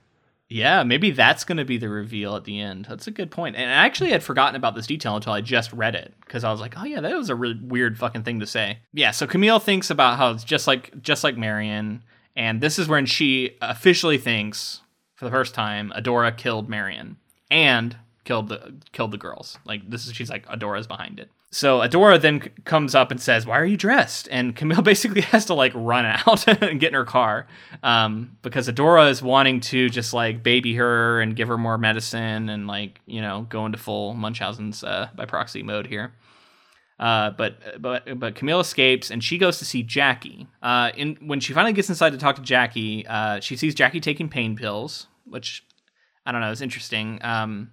[0.48, 2.86] Yeah, maybe that's going to be the reveal at the end.
[2.88, 3.56] That's a good point.
[3.56, 6.52] And I actually had forgotten about this detail until I just read it because I
[6.52, 9.26] was like, "Oh yeah, that was a really weird fucking thing to say." Yeah, so
[9.26, 12.04] Camille thinks about how it's just like just like Marian,
[12.36, 14.82] and this is when she officially thinks
[15.16, 17.18] for the first time Adora killed Marian.
[17.50, 19.58] and killed the killed the girls.
[19.66, 21.30] Like this is she's like Adora's behind it.
[21.52, 25.46] So Adora then comes up and says, "Why are you dressed?" And Camille basically has
[25.46, 27.48] to like run out and get in her car
[27.84, 32.50] um, because Adora is wanting to just like baby her and give her more medicine
[32.50, 36.12] and like you know go into full Munchausen's uh, by proxy mode here.
[36.98, 40.48] Uh, but but but Camille escapes and she goes to see Jackie.
[40.62, 44.00] Uh, in when she finally gets inside to talk to Jackie, uh, she sees Jackie
[44.00, 45.66] taking pain pills, which
[46.26, 47.20] I don't know is interesting.
[47.22, 47.72] Um,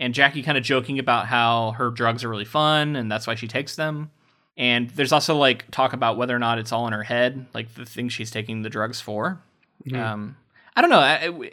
[0.00, 3.36] and Jackie kind of joking about how her drugs are really fun and that's why
[3.36, 4.10] she takes them.
[4.56, 7.74] And there's also like talk about whether or not it's all in her head, like
[7.74, 9.40] the things she's taking the drugs for.
[9.86, 10.00] Mm-hmm.
[10.00, 10.36] Um,
[10.74, 11.44] I don't know.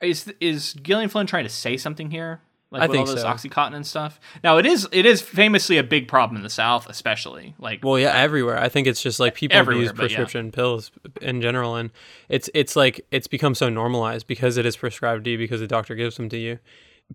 [0.00, 2.42] Is is Gillian Flynn trying to say something here?
[2.74, 3.28] Like I with think all this so.
[3.28, 4.20] OxyContin and stuff.
[4.42, 7.98] Now it is it is famously a big problem in the South, especially like Well,
[7.98, 8.58] yeah, everywhere.
[8.58, 10.16] I think it's just like people use but yeah.
[10.16, 10.90] prescription pills
[11.22, 11.90] in general, and
[12.28, 15.68] it's it's like it's become so normalized because it is prescribed to you because the
[15.68, 16.58] doctor gives them to you.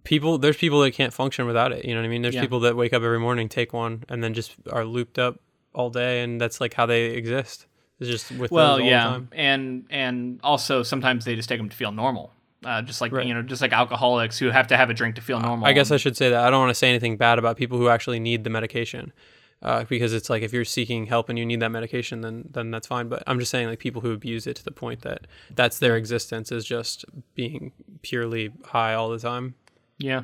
[0.04, 1.84] People, there's people that can't function without it.
[1.84, 2.22] You know what I mean?
[2.22, 2.42] There's Yeah.
[2.42, 5.40] people that wake up every morning, take one, and then just are looped up
[5.74, 7.66] all day, and that's like how they exist.
[8.00, 9.30] It's just with well, yeah, the time.
[9.34, 12.32] and and also sometimes they just take them to feel normal.
[12.64, 13.26] Uh, just like Right.
[13.26, 15.66] you know, just like alcoholics who have to have a drink to feel normal.
[15.66, 17.78] I guess I should say that I don't want to say anything bad about people
[17.78, 19.14] who actually need the medication,
[19.62, 22.70] uh, because it's like if you're seeking help and you need that medication, then then
[22.70, 23.08] that's fine.
[23.08, 25.96] But I'm just saying like people who abuse it to the point that that's their
[25.96, 29.56] existence is just being purely high all the time.
[29.98, 30.24] Yeah.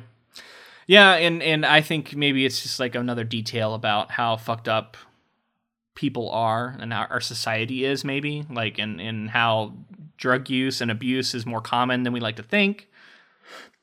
[0.86, 4.96] Yeah, and and I think maybe it's just like another detail about how fucked up
[5.94, 9.72] people are and our, our society is maybe like and and how
[10.16, 12.88] drug use and abuse is more common than we like to think.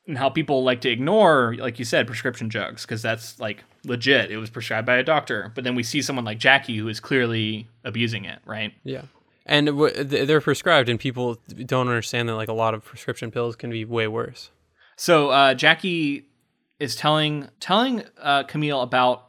[0.06, 4.30] And how people like to ignore like you said prescription drugs because that's like legit.
[4.30, 5.50] It was prescribed by a doctor.
[5.54, 8.74] But then we see someone like Jackie who is clearly abusing it right?
[8.84, 9.02] Yeah.
[9.46, 13.56] And w- they're prescribed, and people don't understand that like a lot of prescription pills
[13.56, 14.50] can be way worse.
[14.96, 16.26] So uh, Jackie
[16.78, 19.28] is telling telling uh, Camille about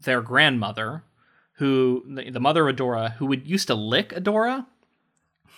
[0.00, 1.04] their grandmother,
[1.54, 4.66] who the, the mother of Adora, who would used to lick Adora,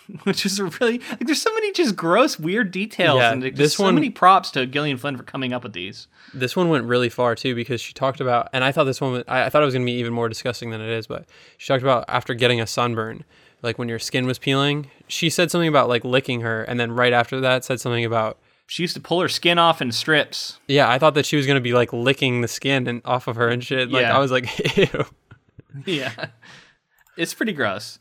[0.25, 1.19] which is a really like.
[1.21, 4.51] There's so many just gross, weird details, Yeah, and just this so one- many props
[4.53, 6.07] to Gillian Flynn for coming up with these.
[6.35, 9.13] This one went really far too because she talked about, and I thought this one,
[9.13, 11.25] was, I, I thought it was gonna be even more disgusting than it is, but
[11.59, 13.25] she talked about after getting a sunburn,
[13.63, 14.91] like when your skin was peeling.
[15.09, 18.39] She said something about like licking her, and then right after that said something about,
[18.67, 20.59] She used to pull her skin off in strips.
[20.69, 23.37] yeah, I thought that she was gonna be like licking the skin and off of
[23.37, 23.91] her and shit.
[23.91, 24.17] Like Yeah.
[24.17, 25.05] I was like, ew.
[25.87, 26.27] yeah.
[27.17, 27.99] It's pretty gross.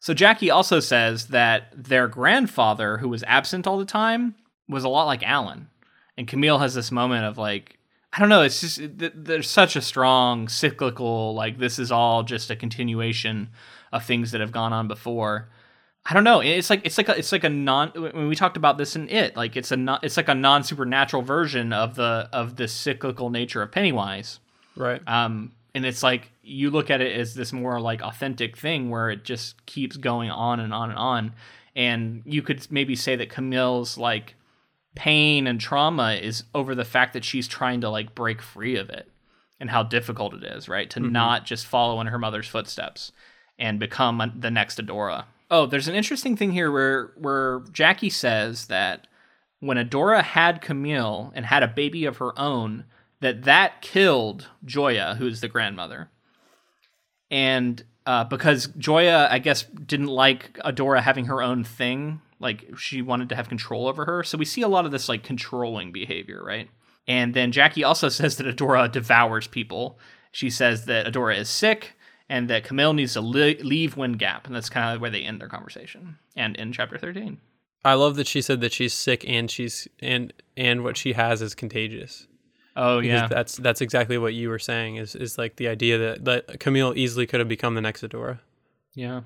[0.00, 4.34] So Jackie also says that their grandfather, who was absent all the time,
[4.68, 5.68] was a lot like Alan.
[6.16, 7.78] And Camille has this moment of like,
[8.12, 12.22] I don't know, it's just th- there's such a strong cyclical like this is all
[12.22, 13.50] just a continuation
[13.92, 15.48] of things that have gone on before.
[16.06, 16.40] I don't know.
[16.40, 17.90] It's like it's like a, it's like a non.
[17.90, 20.64] When we talked about this in it, like it's a non, it's like a non
[20.64, 24.40] supernatural version of the of the cyclical nature of Pennywise.
[24.74, 25.06] right.
[25.06, 29.10] Um, and it's like you look at it as this more like authentic thing where
[29.10, 31.32] it just keeps going on and on and on.
[31.76, 34.34] And you could maybe say that Camille's like
[34.94, 38.90] pain and trauma is over the fact that she's trying to like break free of
[38.90, 39.08] it
[39.60, 40.90] and how difficult it is, right?
[40.90, 41.12] To mm-hmm.
[41.12, 43.12] not just follow in her mother's footsteps
[43.58, 45.24] and become the next Adora.
[45.50, 49.06] Oh, there's an interesting thing here where where Jackie says that
[49.60, 52.84] when Adora had Camille and had a baby of her own,
[53.20, 56.10] that that killed Joya, who's the grandmother.
[57.30, 63.02] And uh, because Joya, I guess, didn't like Adora having her own thing, like she
[63.02, 64.22] wanted to have control over her.
[64.22, 66.68] So we see a lot of this like controlling behavior, right?
[67.06, 69.98] And then Jackie also says that Adora devours people.
[70.32, 71.94] She says that Adora is sick
[72.28, 75.22] and that Camille needs to li- leave Wind Gap, and that's kind of where they
[75.22, 76.18] end their conversation.
[76.36, 77.38] And in chapter thirteen.
[77.84, 81.40] I love that she said that she's sick and she's and and what she has
[81.42, 82.26] is contagious.
[82.80, 85.98] Oh Because yeah, that's that's exactly what you were saying is is like the idea
[85.98, 88.38] that that Camille easily could have become the next Adora,
[88.94, 89.22] yeah.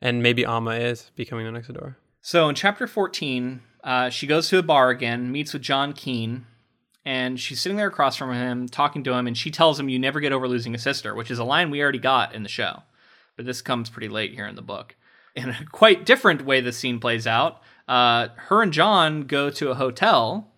[0.00, 1.96] and maybe Amma is becoming the next Adora.
[2.22, 6.46] So in chapter 14, uh, she goes to a bar again, meets with John Keene,
[7.04, 9.98] and she's sitting there across from him, talking to him, and she tells him, You
[9.98, 12.48] never get over losing a sister, which is a line we already got in the
[12.48, 12.82] show.
[13.36, 14.96] But this comes pretty late here in the book.
[15.36, 17.60] In a quite different way, the scene plays out.
[17.86, 20.50] Uh, her and John go to a hotel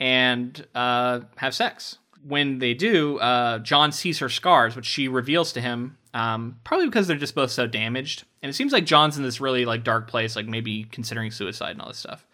[0.00, 1.98] and uh, have sex.
[2.22, 6.86] When they do, uh, John sees her scars, which she reveals to him, um, probably
[6.86, 8.24] because they're just both so damaged.
[8.42, 11.72] And it seems like John's in this really like dark place, like maybe considering suicide
[11.72, 12.26] and all this stuff.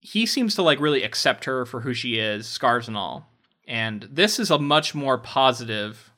[0.00, 3.28] He seems to like really accept her for who she is, scars and all.
[3.66, 6.10] And this is a much more positive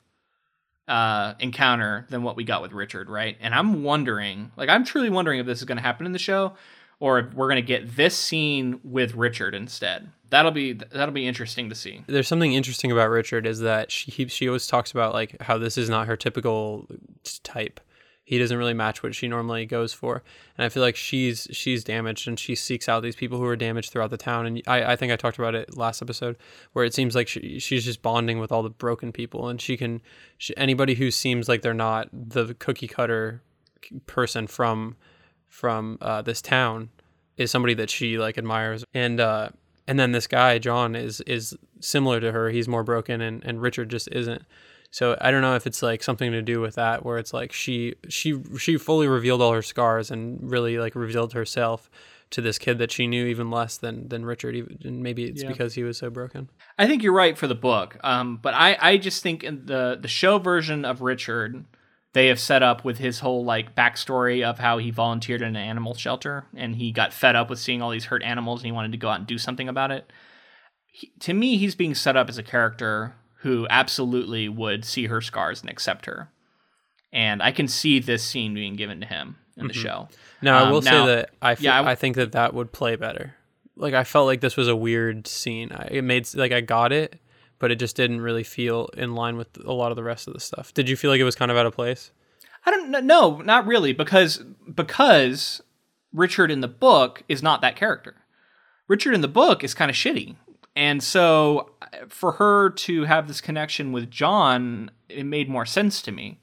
[0.87, 3.37] uh, encounter than what we got with Richard, right?
[3.39, 6.19] And I'm wondering, like, I'm truly wondering if this is going to happen in the
[6.19, 6.53] show
[6.99, 10.09] or if we're going to get this scene with Richard instead.
[10.33, 12.03] That'll be that'll be interesting to see.
[12.07, 15.59] There's something interesting about Richard is that she he, she always talks about like how
[15.59, 16.87] this is not her typical
[17.43, 17.79] type.
[18.25, 20.23] He doesn't really match what she normally goes for,
[20.57, 23.55] and I feel like she's she's damaged and she seeks out these people who are
[23.55, 24.47] damaged throughout the town.
[24.47, 26.37] And I, I think I talked about it last episode
[26.71, 29.77] where it seems like she, she's just bonding with all the broken people, and she
[29.77, 30.01] can
[30.39, 33.43] she, anybody who seems like they're not the cookie cutter
[34.07, 34.95] person from
[35.47, 36.89] from uh, this town
[37.37, 39.49] is somebody that she like admires and uh
[39.87, 42.49] and then this guy John is is similar to her.
[42.49, 44.43] He's more broken and and Richard just isn't.
[44.91, 47.51] So I don't know if it's like something to do with that where it's like
[47.51, 51.89] she she she fully revealed all her scars and really like revealed herself
[52.29, 55.41] to this kid that she knew even less than than Richard even and maybe it's
[55.41, 55.49] Yeah.
[55.49, 56.49] because he was so broken.
[56.77, 59.97] I think you're right for the book, um, but I, I just think in the
[59.99, 61.65] the show version of Richard,
[62.13, 65.55] they have set up with his whole like backstory of how he volunteered in an
[65.55, 68.71] animal shelter and he got fed up with seeing all these hurt animals and he
[68.71, 70.11] wanted to go out and do something about it.
[70.91, 75.21] He, to me, he's being set up as a character who absolutely would see her
[75.21, 76.29] scars and accept her,
[77.11, 80.07] and I can see this scene being given to him in the show.
[80.41, 82.71] now I Um, will now- say that I yeah, I I, think that that would
[82.71, 83.35] play better
[83.75, 86.91] like I felt like this was a weird scene I, it made like I got
[86.93, 87.19] it
[87.63, 90.33] but it just didn't really feel in line with a lot of the rest of
[90.33, 92.11] the stuff did you feel like it was kind of out of place
[92.65, 94.37] I don't kn- no, not really, because
[94.73, 95.61] because
[96.13, 98.15] Richard in the book is not that character.
[98.87, 100.37] Richard in the book is kind of shitty,
[100.75, 106.01] and so uh, for her to have this connection with John, it made more sense
[106.03, 106.39] to me.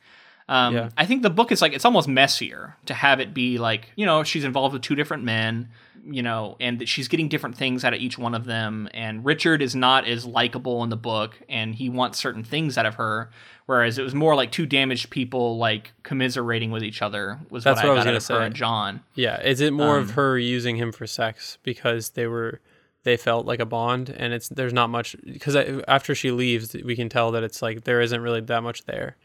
[0.48, 0.88] Um, Yeah.
[0.98, 4.04] I think the book is like it's almost messier to have it be like you
[4.04, 5.70] know she's involved with two different men,
[6.04, 8.88] you know, and that she's getting different things out of each one of them.
[8.94, 12.86] And Richard is not as likable in the book, and he wants certain things out
[12.86, 13.30] of her,
[13.66, 17.82] whereas it was more like two damaged people like commiserating with each other was That's
[17.82, 18.46] what, what I I was gonna say.
[18.46, 19.00] and John.
[19.14, 22.60] Yeah, is it more Um, of her using him for sex because they were
[23.02, 25.56] they felt like a bond and it's there's not much because
[25.88, 29.16] after she leaves we can tell that it's like there isn't really that much there.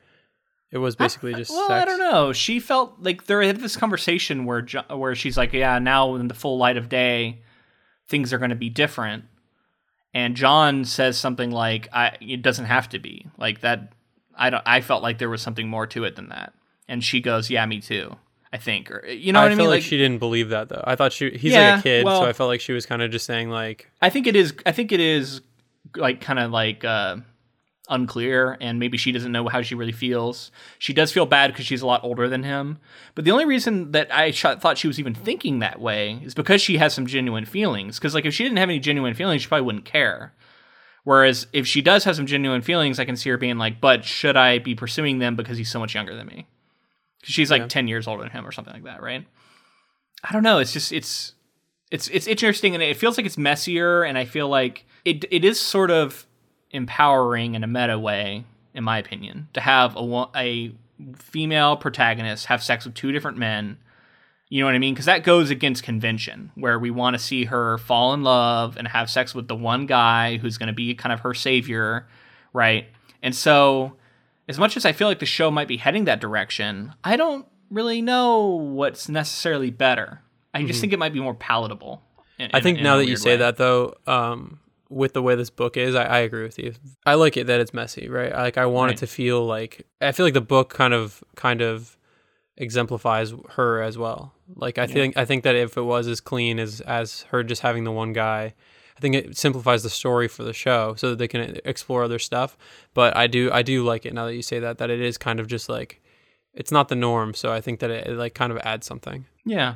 [0.72, 1.82] It was basically just well, sex.
[1.82, 2.34] I don't know.
[2.34, 6.34] She felt like there had this conversation where where she's like, "Yeah, now in the
[6.34, 7.42] full light of day,
[8.10, 9.26] things are going to be different."
[10.14, 13.94] And John says something like, "I it doesn't have to be like that."
[14.38, 14.64] I don't.
[14.66, 16.54] I felt like there was something more to it than that.
[16.90, 18.16] And she goes, "Yeah, me too."
[18.52, 19.70] I think, or you know I what I feel mean?
[19.70, 20.84] like, she didn't believe that though.
[20.86, 22.86] I thought she he's Yeah, like a kid, well- so I felt like she was
[22.86, 24.54] kind of just saying like I think it is.
[24.66, 25.42] I think it is
[25.96, 27.18] like kind of like uh,
[27.90, 30.52] unclear, and maybe she doesn't know how she really feels.
[30.80, 32.80] She does feel bad because she's a lot older than him.
[33.14, 36.34] But the only reason that I sh- thought she was even thinking that way is
[36.34, 37.98] because she has some genuine feelings.
[38.00, 40.34] Because like if she didn't have any genuine feelings, she probably wouldn't care.
[41.04, 44.04] Whereas if she does have some genuine feelings, I can see her being like, "But
[44.06, 46.48] should I be pursuing them because he's so much younger than me?
[47.22, 47.68] Because she's like Yeah.
[47.68, 49.26] ten years older than him or something like that, right?
[50.24, 50.58] I don't know.
[50.58, 51.34] It's just it's
[51.92, 55.46] it's it's interesting and it feels like it's messier and I feel like it it
[55.46, 56.26] is sort of
[56.72, 60.74] empowering in a meta way, in my opinion, to have a a
[61.18, 63.78] female protagonist have sex with two different men.
[64.50, 64.94] You know what I mean?
[64.94, 68.88] Because that goes against convention, where we want to see her fall in love and
[68.88, 72.08] have sex with the one guy who's going to be kind of her savior,
[72.54, 72.86] right?
[73.24, 73.94] And so,
[74.48, 77.48] as much as I feel like the show might be heading that direction, I don't
[77.72, 80.22] really know what's necessarily better.
[80.54, 82.02] I just think it might be more palatable.
[82.38, 83.38] in- I think in now that you say way.
[83.38, 84.60] that though, um,
[84.90, 86.74] with the way this book is, I, I agree with you.
[87.06, 88.32] I like it that it's messy, right?
[88.32, 88.98] Like I want Right.
[88.98, 91.98] it to feel like I feel like the book kind of kind of
[92.58, 94.34] exemplifies her as well.
[94.56, 97.62] Like I think I think that if it was as clean as as her just
[97.62, 98.54] having the one guy,
[98.98, 102.20] I think it simplifies the story for the show so that they can explore other
[102.20, 102.58] stuff.
[102.94, 105.18] But I do I do like it now that you say that that it is
[105.18, 106.02] kind of just like
[106.54, 107.34] it's not the norm.
[107.34, 109.26] So I think that it, it like kind of adds something.
[109.46, 109.76] Yeah.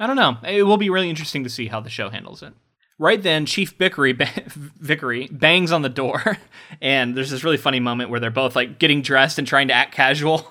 [0.00, 0.36] I don't know.
[0.48, 2.54] It will be really interesting to see how the show handles it.
[3.00, 6.36] Right then, Chief Vickery, Vickery bangs on the door,
[6.82, 9.74] and there's this really funny moment where they're both like getting dressed and trying to
[9.74, 10.44] act casual,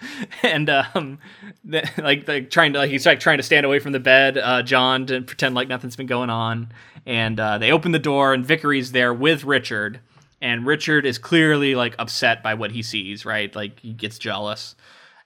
[0.42, 1.18] and um,
[1.62, 4.38] the, like like trying to like he's like trying to stand away from the bed,
[4.38, 6.72] uh, John to pretend like nothing's been going on,
[7.04, 10.00] and uh, they open the door and Vickery's there with Richard,
[10.40, 13.54] and Richard is clearly like upset by what he sees, right?
[13.54, 14.74] Like he gets jealous,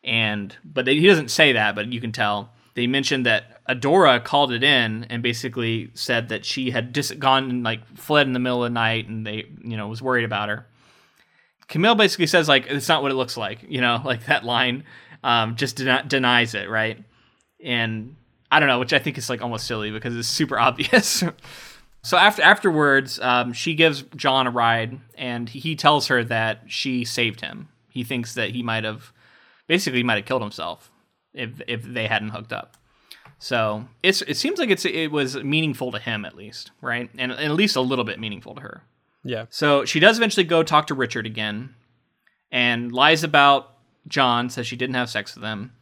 [0.02, 2.50] and but they, he doesn't say that, but you can tell.
[2.74, 7.48] They mentioned that Adora called it in and basically said that she had dis- gone
[7.50, 10.24] and like fled in the middle of the night, and they you know was worried
[10.24, 10.66] about her.
[11.68, 14.84] Camille basically says like it's not what it looks like, you know, like that line
[15.24, 17.02] um, just den- denies it, right?
[17.64, 18.14] And
[18.52, 21.24] I don't know, which I think is like almost silly because it's super obvious.
[22.02, 27.04] so after afterwards, um, she gives John a ride, and he, tells her that she
[27.04, 27.68] saved him.
[27.88, 29.12] He thinks that he might have
[29.66, 30.90] basically might have killed himself
[31.32, 32.76] if if they hadn't hooked up.
[33.44, 37.10] So it's it seems like it's it was meaningful to him at least, right?
[37.18, 38.84] And, and at least a little bit meaningful to her.
[39.22, 39.44] Yeah.
[39.50, 41.74] So she does eventually go talk to Richard again
[42.50, 43.72] and lies about
[44.08, 45.72] John, says she didn't have sex with him.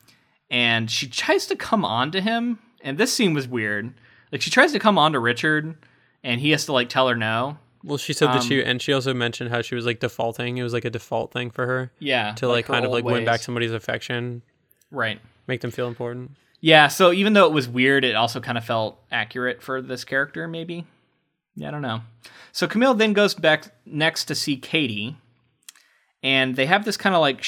[0.51, 2.59] And she tries to come on to him.
[2.83, 3.95] And this scene was weird.
[4.33, 5.77] Like she tries to come on to Richard
[6.25, 7.59] and he has to like tell her no.
[7.85, 10.57] Well, she said that Um, she and she also mentioned how she was like defaulting.
[10.59, 12.33] It was like a default thing for her Yeah.
[12.39, 14.43] to like, her kind of like win back somebody's affection,
[14.91, 15.21] Right.
[15.47, 16.33] make them feel important.
[16.65, 20.05] Yeah, so even though it was weird, it also kind of felt accurate for this
[20.05, 20.87] character, maybe.
[21.57, 22.03] Yeah, I don't know.
[22.53, 25.17] So Camille then goes back next to see Katie,
[26.23, 27.45] and they have this kind of like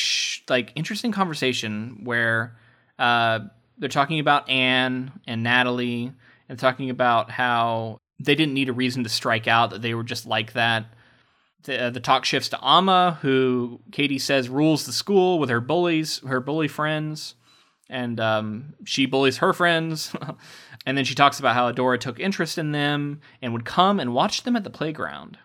[0.49, 2.57] like interesting conversation where
[2.99, 3.39] uh,
[3.79, 6.12] they're talking about Ann and Natalie,
[6.49, 10.03] and talking about how they didn't need a reason to strike out; that they were
[10.03, 10.87] just like that.
[11.62, 15.61] The, uh, the talk shifts to Amma, who Katie says rules the school with her
[15.61, 17.37] bullies, her bully friends
[17.95, 20.14] and um, she bullies her friends.
[20.86, 24.12] and then she talks about how Adora took interest in them and would come and
[24.12, 25.38] watch them at the playground,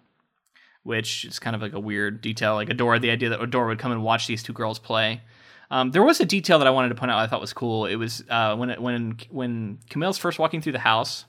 [0.81, 2.55] which is kind of like a weird detail.
[2.55, 5.21] Like Adora, the idea that Adora would come and watch these two girls play.
[5.69, 7.85] Um, there was a detail that I wanted to point out I thought was cool.
[7.85, 11.25] It was uh, when it, when when Camille's first walking through the house.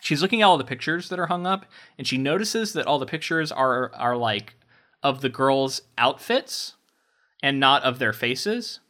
[0.00, 1.64] She's looking at all the pictures that are hung up,
[1.96, 4.56] and she notices that all the pictures are are like
[5.00, 6.74] of the girls' outfits
[7.40, 8.80] and not of their faces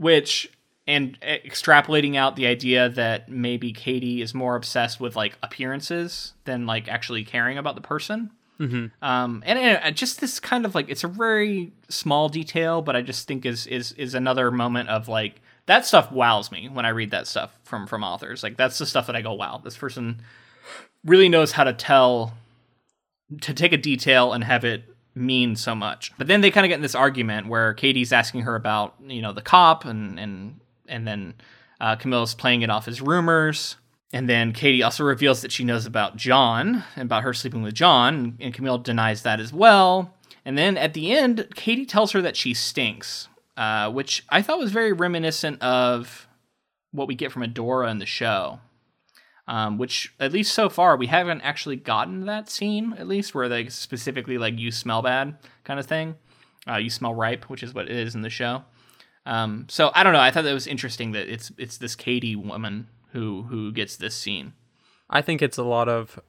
[0.00, 0.50] which
[0.86, 6.66] and extrapolating out the idea that maybe Katie is more obsessed with like appearances than
[6.66, 8.30] like actually caring about the person.
[8.58, 9.04] Mm-hmm.
[9.04, 13.02] Um, and, and just this kind of like it's a very small detail, but I
[13.02, 16.90] just think is is is another moment of like that stuff wows me when I
[16.90, 18.42] read that stuff from from authors.
[18.42, 20.22] Like that's the stuff that I go, wow, this person
[21.04, 22.32] really knows how to tell
[23.42, 24.82] to take a detail and have it
[25.14, 26.12] mean so much.
[26.18, 29.22] But then they kind of get in this argument where Katie's asking her about, you
[29.22, 31.34] know, the cop and and and then
[31.80, 33.76] uh, Camille's playing it off as rumors.
[34.12, 37.74] And then Katie also reveals that she knows about John and about her sleeping with
[37.74, 40.14] John, and Camille denies that as well.
[40.44, 44.58] And then at the end, Katie tells her that she stinks, uh, which I thought
[44.58, 46.26] was very reminiscent of
[46.90, 48.58] what we get from Adora in the show
[49.50, 53.48] um, which at least so far we haven't actually gotten that scene at least where
[53.48, 56.14] they specifically like you smell bad kind of thing.
[56.68, 58.62] Uh, you smell ripe which is what it is in the show.
[59.26, 60.20] Um, so i don't know.
[60.20, 64.14] I thought that was interesting that it's it's this katie woman who who gets this
[64.14, 64.52] scene.
[65.10, 66.20] I think it's a lot of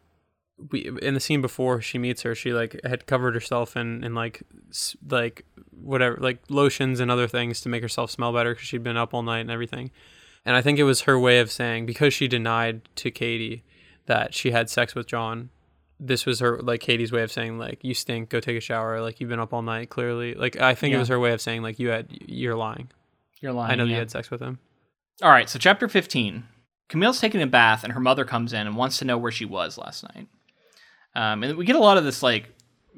[0.71, 4.15] we in the scene before she meets her, she like had covered herself in in
[4.15, 4.41] like
[5.07, 8.97] like whatever like lotions and other things to make herself smell better because she'd been
[8.97, 9.91] up all night and everything.
[10.45, 13.63] And I think it was her way of saying because she denied to Katie
[14.07, 15.49] that she had sex with John.
[15.99, 19.01] This was her like Katie's way of saying like you stink, go take a shower,
[19.01, 20.33] like you've been up all night clearly.
[20.33, 20.97] Like I think Yeah.
[20.97, 22.89] it was her way of saying like you had you're lying.
[23.39, 23.91] you're lying I know yeah.
[23.93, 24.57] you had sex with him.
[25.21, 26.43] all right so chapter 15
[26.89, 29.45] camille's taking a bath and her mother comes in and wants to know where she
[29.45, 30.27] was last night
[31.15, 32.49] um, and we get a lot of this like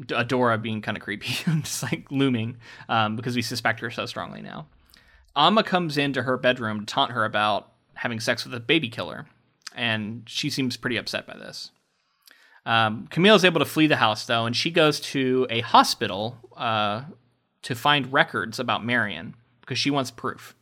[0.08, 2.58] Adora being kind of creepy, and just like looming,
[2.90, 4.66] um, because we suspect her so strongly now.
[5.36, 9.28] Amma comes into her bedroom to taunt her about having sex with a baby killer,
[9.76, 11.72] and she seems pretty upset by this.
[12.66, 16.38] Um, Camille is able to flee the house though, and she goes to a hospital
[16.56, 17.04] uh,
[17.64, 20.56] to find records about Marian because she wants proof.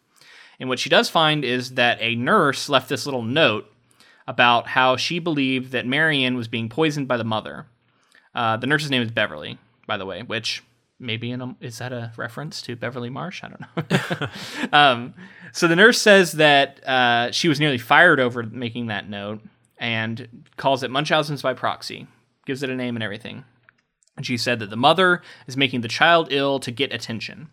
[0.60, 3.72] And what she does find is that a nurse left this little note
[4.28, 7.66] about how she believed that Marian was being poisoned by the mother.
[8.34, 9.58] Uh, the nurse's name is Beverly,
[9.88, 10.64] by the way, which
[11.02, 13.44] maybe in a, is that a reference to Beverly Marsh?
[13.44, 14.28] I don't know.
[14.78, 15.14] um,
[15.52, 19.42] so the nurse says that uh, she was nearly fired over making that note
[19.78, 22.08] and calls it Munchausen's by proxy,
[22.46, 23.44] gives it a name and everything.
[24.16, 27.50] And she said that the mother is making the child ill to get attention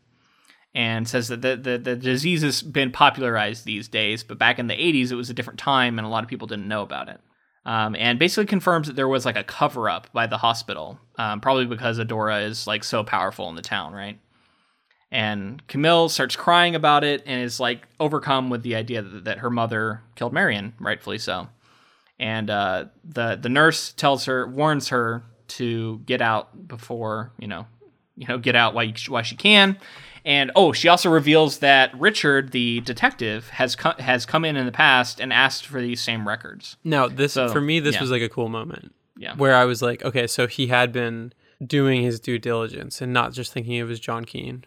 [0.75, 4.67] and says that the, the, the disease has been popularized these days, but back in
[4.67, 7.09] the 80s, it was a different time and a lot of people didn't know about
[7.09, 7.21] it.
[7.69, 11.43] Um, and basically confirms that there was like a cover up by the hospital, um,
[11.43, 14.19] probably because Adora is like so powerful in the town, right?
[15.11, 19.39] And Camille starts crying about it and is like overcome with the idea that, that
[19.41, 21.49] her mother killed Marian, rightfully so.
[22.19, 27.67] And uh, the the nurse tells her, warns her to get out before you know,
[28.17, 29.77] you know, get out while you, while she can.
[30.25, 34.67] And oh, she also reveals that Richard, the detective, has co- has come in in
[34.67, 36.77] the past and asked for these same records.
[36.85, 38.01] No, this So, for me this yeah.
[38.01, 38.95] was like a cool moment.
[39.17, 39.35] Yeah.
[39.35, 41.33] Where I was like, okay, so he had been
[41.65, 44.65] doing his due diligence and not just thinking it was John Keene.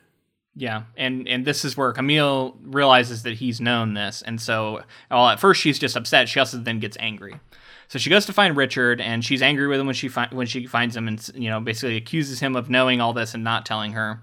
[0.55, 5.29] Yeah, and and this is where Camille realizes that he's known this, and so well,
[5.29, 6.27] at first she's just upset.
[6.27, 7.39] She also then gets angry.
[7.87, 10.47] So she goes to find Richard, and she's angry with him when she fi- when
[10.47, 13.65] she finds him, and you know basically accuses him of knowing all this and not
[13.65, 14.21] telling her.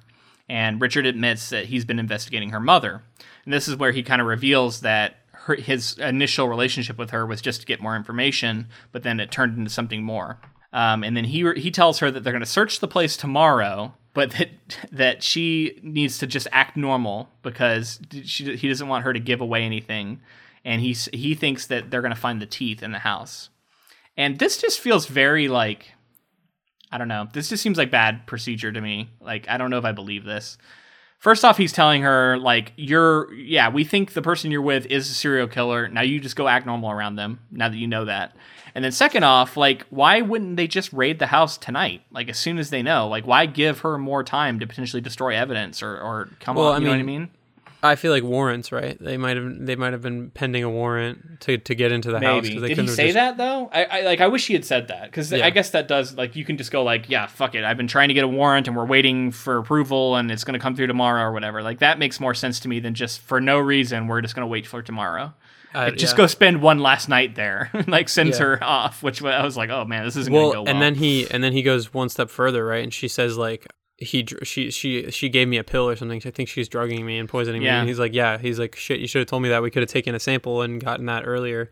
[0.48, 3.02] And Richard admits that he's been investigating her mother,
[3.44, 7.26] and this is where he kind of reveals that her, his initial relationship with her
[7.26, 10.38] was just to get more information, but then it turned into something more.
[10.72, 13.94] Um, and then he he tells her that they're going to search the place tomorrow,
[14.12, 14.50] but that
[14.92, 19.40] that she needs to just act normal because she, he doesn't want her to give
[19.40, 20.20] away anything,
[20.64, 23.48] and he he thinks that they're going to find the teeth in the house,
[24.16, 25.92] and this just feels very like
[26.90, 27.28] I don't know.
[27.32, 29.10] This just seems like bad procedure to me.
[29.20, 30.58] Like I don't know if I believe this.
[31.18, 35.10] First off, he's telling her like you're yeah, we think the person you're with is
[35.10, 35.88] a serial killer.
[35.88, 37.40] Now you just go act normal around them.
[37.50, 38.36] Now that you know that.
[38.74, 42.02] And then second off, like why wouldn't they just raid the house tonight?
[42.12, 45.34] Like as soon as they know, like why give her more time to potentially destroy
[45.34, 47.30] evidence or or come Well, on, I you know what I mean, mean?
[47.82, 48.96] I feel like warrants, right?
[49.00, 52.18] They might have they might have been pending a warrant to, to get into the
[52.18, 52.48] house Maybe.
[52.48, 53.70] because they Did he say just, that though?
[53.72, 54.20] I, I like.
[54.20, 55.46] I wish he had said that because Yeah.
[55.46, 57.62] I guess that does like you can just go like, yeah, fuck it.
[57.62, 60.58] I've been trying to get a warrant and we're waiting for approval and it's going
[60.58, 61.62] to come through tomorrow or whatever.
[61.62, 64.42] Like that makes more sense to me than just for no reason we're just going
[64.46, 65.32] to wait for tomorrow.
[65.74, 66.16] Uh, just yeah.
[66.16, 67.70] go spend one last night there.
[67.86, 68.44] like sends Yeah.
[68.46, 70.72] her off, which I was like, oh man, this isn't well, going to go well.
[70.72, 72.82] and then he and then he goes one step further, right?
[72.82, 73.66] And she says like
[73.98, 76.22] he she she she gave me a pill or something.
[76.24, 77.66] I think she's drugging me and poisoning me.
[77.66, 77.80] Yeah.
[77.80, 78.38] And he's like, yeah.
[78.38, 79.00] He's like, shit.
[79.00, 79.62] You should have told me that.
[79.62, 81.68] We could have taken a sample and gotten that earlier.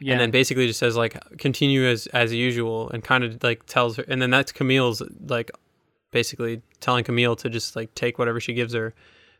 [0.00, 0.12] yeah.
[0.12, 3.96] And then basically just says like continue as as usual and kind of like tells
[3.96, 4.04] her.
[4.08, 5.50] And then that's Camille's like
[6.10, 8.92] basically telling Camille to just like take whatever she gives her.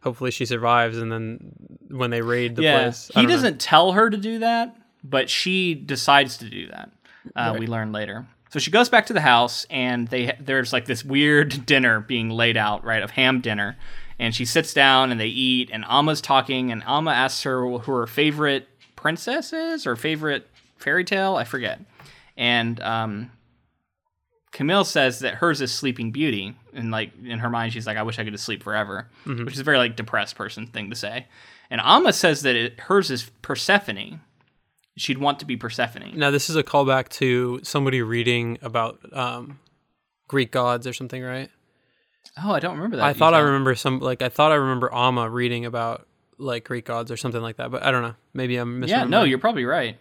[0.02, 0.96] Hopefully she survives.
[0.96, 1.52] And then
[1.90, 3.30] when they raid the yeah, place, he don't know.
[3.30, 6.90] doesn't tell her to do that, but she decides to do that.
[7.34, 7.58] Uh, Right.
[7.60, 8.26] We learn later.
[8.50, 12.30] So she goes back to the house, and they there's like this weird dinner being
[12.30, 13.76] laid out, right, of ham dinner.
[14.20, 17.78] And she sits down and they eat, and Amma's talking, and Amma asks her who
[17.78, 21.80] her favorite princess is or favorite fairy tale, I forget.
[22.36, 23.30] And um,
[24.50, 28.02] Camille says that hers is Sleeping Beauty, and like in her mind, she's like, "I
[28.02, 30.96] wish I could just sleep forever," which is a very like depressed person thing to
[30.96, 31.26] say.
[31.70, 34.20] And Alma says that it, hers is Persephone.
[34.98, 36.12] She'd want to be Persephone.
[36.14, 39.58] Now this is a callback to somebody reading about um,
[40.28, 41.50] Greek gods or something, right?
[42.42, 43.04] Oh, I don't remember that.
[43.04, 46.06] I thought I remember some like I thought I remember Amma reading about
[46.38, 48.14] like Greek gods or something like that, but I don't know.
[48.32, 49.96] Maybe I'm Yeah, no, you're probably right.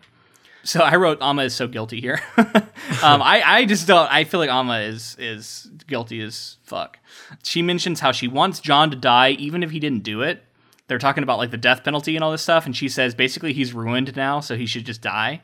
[0.64, 2.22] So I wrote Amma is so guilty here.
[2.38, 4.12] um, I, I just don't.
[4.12, 7.00] I feel like Amma is is guilty as fuck.
[7.44, 10.44] She mentions how she wants John to die, even if he didn't do it.
[10.88, 13.54] They're talking about like the death penalty and all this stuff, and she says basically
[13.54, 15.42] he's ruined now, so he should just die.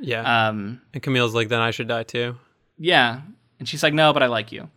[0.00, 0.48] yeah.
[0.48, 2.36] Um, and Camille's like, then I should die too.
[2.78, 3.20] Yeah,
[3.58, 4.70] and she's like, "No, but I like you."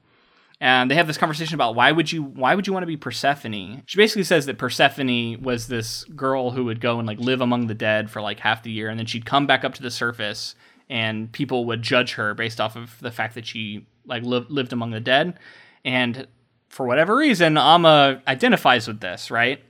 [0.60, 2.98] And they have this conversation about why would you why would you want to be
[2.98, 3.84] Persephone?
[3.86, 7.68] She basically says that Persephone was this girl who would go and like live among
[7.68, 9.92] the dead for like half the year, and then she'd come back up to the
[9.92, 10.56] surface,
[10.90, 14.74] and people would judge her based off of the fact that she like lived lived
[14.74, 15.40] among the dead.
[15.86, 16.28] And
[16.70, 19.64] for whatever reason, Amma identifies with this, right?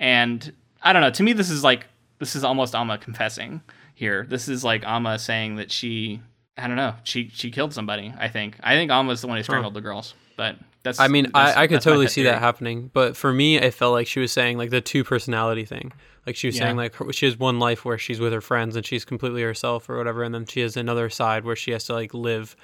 [0.00, 1.10] And I don't know.
[1.10, 1.86] To me, this is like
[2.18, 3.60] this is almost Amma confessing
[3.94, 4.26] here.
[4.28, 6.20] This is like Amma saying that she
[6.58, 6.94] I don't know.
[7.04, 8.12] She she killed somebody.
[8.18, 8.56] I think.
[8.62, 10.14] I think Amma's the one who strangled the girls.
[10.36, 10.98] But that's.
[10.98, 12.32] I mean, that's- I, I could totally see theory.
[12.34, 15.64] that happening, but for me, it felt like she was saying like the two personality
[15.64, 15.92] thing.
[16.26, 18.76] Like she was saying like her, she has one life where she's with her friends
[18.76, 21.84] and she's completely herself or whatever, and then she has another side where she has
[21.84, 22.56] to like live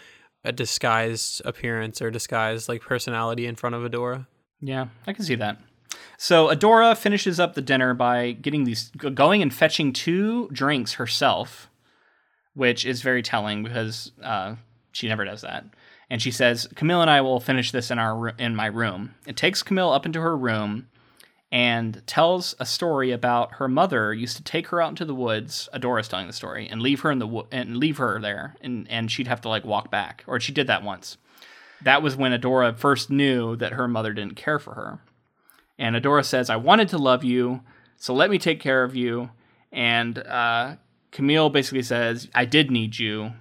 [0.45, 4.27] a disguised appearance or disguised like personality in front of Adora.
[4.61, 5.59] Yeah, I can see that.
[6.19, 11.69] So Adora finishes up the dinner by getting these going and fetching two drinks herself,
[12.55, 14.57] which is very telling because uh,
[14.93, 15.65] she never does that.
[16.09, 19.37] And she says, "Camille and I will finish this in our in my room." It
[19.37, 20.89] takes Camille up into her room
[21.53, 25.69] and tells a story about her mother used to take her out into the woods.
[25.75, 28.87] Adora's telling the story and leave her in the wo- and leave her there, and
[28.89, 31.19] and she'd have to like walk back, or she did that once.
[31.83, 35.01] That was when Adora first knew that her mother didn't care for her.
[35.79, 37.61] And Adora says, I wanted to love you,
[37.97, 39.31] so let me take care of you.
[39.73, 40.77] And uh,
[41.13, 43.33] Camille basically says, I did need you.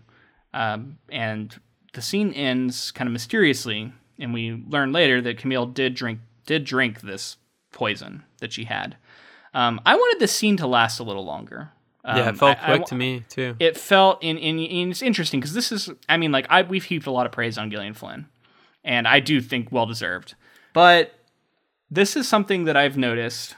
[0.53, 1.55] Um, and
[1.93, 6.63] the scene ends kind of mysteriously, and we learn later that Camille did drink did
[6.63, 7.37] drink this
[7.71, 8.95] poison that she had.
[9.53, 11.71] Um, I wanted this scene to last a little longer.
[12.03, 13.55] Um, yeah, it felt I- I quick wa- to me too.
[13.59, 16.83] it felt in, in, in it's interesting because this is I mean like I we've
[16.83, 18.27] heaped a lot of praise on Gillian Flynn,
[18.83, 20.35] and I do think well deserved.
[20.73, 21.13] But
[21.89, 23.55] this is something that I've noticed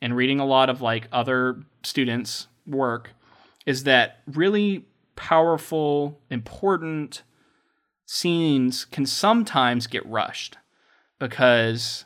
[0.00, 3.10] in reading a lot of like other students' work
[3.66, 4.84] is that really
[5.16, 7.22] powerful, important
[8.06, 10.58] scenes can sometimes get rushed
[11.18, 12.04] because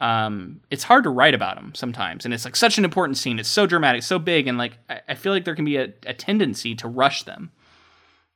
[0.00, 2.24] um, it's hard to write about them sometimes.
[2.24, 3.38] And it's like such an important scene.
[3.38, 5.92] It's so dramatic, so big, and like I, I feel like there can be a,
[6.06, 7.52] a tendency to rush them.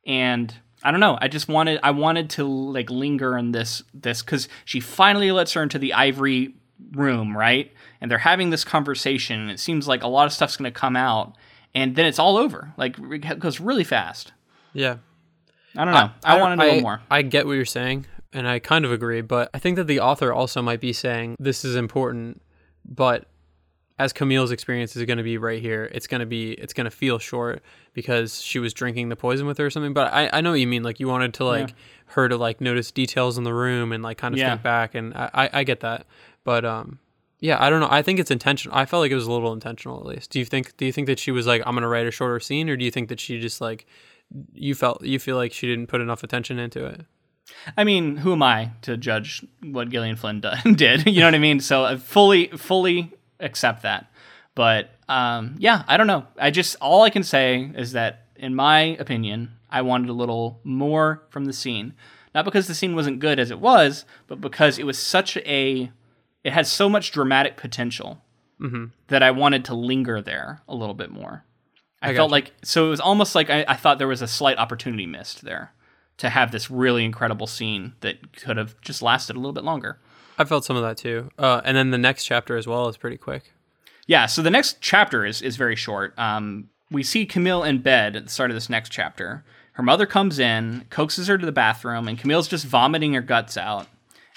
[0.07, 1.19] And I don't know.
[1.21, 5.55] I just wanted I wanted to like linger in this this because she finally lets
[5.55, 6.55] her into the ivory
[6.93, 7.73] room, right?
[8.01, 9.41] And they're having this conversation.
[9.41, 11.35] And it seems like a lot of stuff's going to come out.
[11.75, 12.73] and then it's all over.
[12.77, 14.33] Like it goes really fast.
[14.73, 14.97] Yeah.
[15.77, 16.11] I don't know.
[16.25, 17.01] I, I wanted a little I, more.
[17.11, 20.01] I get what you're saying, and I kind of agree, but I think that the
[20.01, 22.41] author also might be saying this is important,
[22.85, 23.27] but
[23.99, 26.87] as Camille's experience is going to be right here, it's going to be it's going
[26.87, 27.63] to feel short
[27.93, 29.93] because she was drinking the poison with her or something.
[29.93, 30.83] But I, I know what you mean.
[30.83, 31.75] Like you wanted to like Yeah.
[32.07, 34.51] her to like notice details in the room and like kind of Yeah.
[34.51, 36.07] think back, and I, I I get that.
[36.49, 36.99] But um,
[37.41, 37.89] yeah, I don't know.
[37.91, 38.75] I think it's intentional.
[38.75, 40.31] I felt like it was a little intentional at least.
[40.31, 40.75] Do you think?
[40.79, 42.87] Do you think that she was like I'm to write a shorter scene, or do
[42.87, 43.85] you think that she just like
[44.55, 47.03] you felt you feel like she didn't put enough attention into it?
[47.77, 50.41] I mean, who am I to judge what Gillian Flynn
[50.75, 51.07] did?
[51.07, 51.61] You know what I mean?
[51.61, 54.11] So I fully, fully accept that.
[54.55, 56.25] But um, yeah, I don't know.
[56.39, 60.61] I just all I can say is that, in my opinion, I wanted a little
[60.65, 61.93] more from the scene.
[62.35, 65.91] Not because the scene wasn't good as it was, but because it was such a,
[66.45, 68.23] it has so much dramatic potential
[69.07, 71.45] that I wanted to linger there a little bit more.
[72.03, 74.27] I, I felt like so it was almost like I, I thought there was a
[74.29, 75.73] slight opportunity missed there
[76.19, 80.01] to have this really incredible scene that could have just lasted a little bit longer.
[80.39, 81.31] I felt some of that too.
[81.39, 83.53] Uh, and then the next chapter as well is pretty quick.
[84.07, 86.19] Yeah, so the next chapter is is very short.
[86.19, 89.45] Um, we see Camille in bed at the start of this next chapter.
[89.73, 93.57] Her mother comes in, coaxes her to the bathroom, and Camille's just vomiting her guts
[93.57, 93.87] out.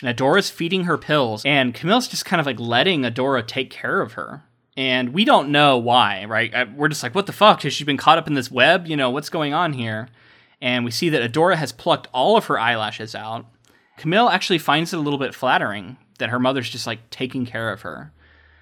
[0.02, 4.02] And Adora's feeding her pills, and Camille's just kind of like letting Adora take care
[4.02, 4.44] of her.
[4.76, 6.54] And we don't know why, right?
[6.54, 7.62] Uh, We're just like, what the fuck?
[7.64, 8.88] Has she been caught up in this web?
[8.88, 10.08] You know, what's going on here?
[10.62, 13.46] And we see that Adora has plucked all of her eyelashes out.
[13.98, 17.72] Camille actually finds it a little bit flattering that her mother's just like taking care
[17.72, 18.12] of her.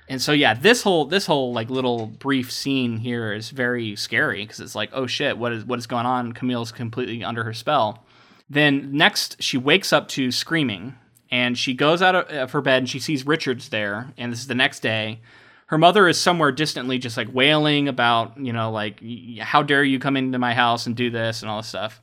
[0.10, 4.44] And so yeah, this whole this whole like little brief scene here is very scary
[4.44, 6.32] because it's like, oh shit, what is what is going on?
[6.32, 8.06] Camille's completely under her spell.
[8.50, 10.96] Then next, she wakes up to screaming,
[11.32, 14.14] and she goes out of- her bed and she sees Richard's there.
[14.18, 15.22] And this is the next day.
[15.68, 19.04] Her mother is somewhere distantly, just like wailing about, you know, like,
[19.40, 22.02] how dare you come into my house and do this and all this stuff.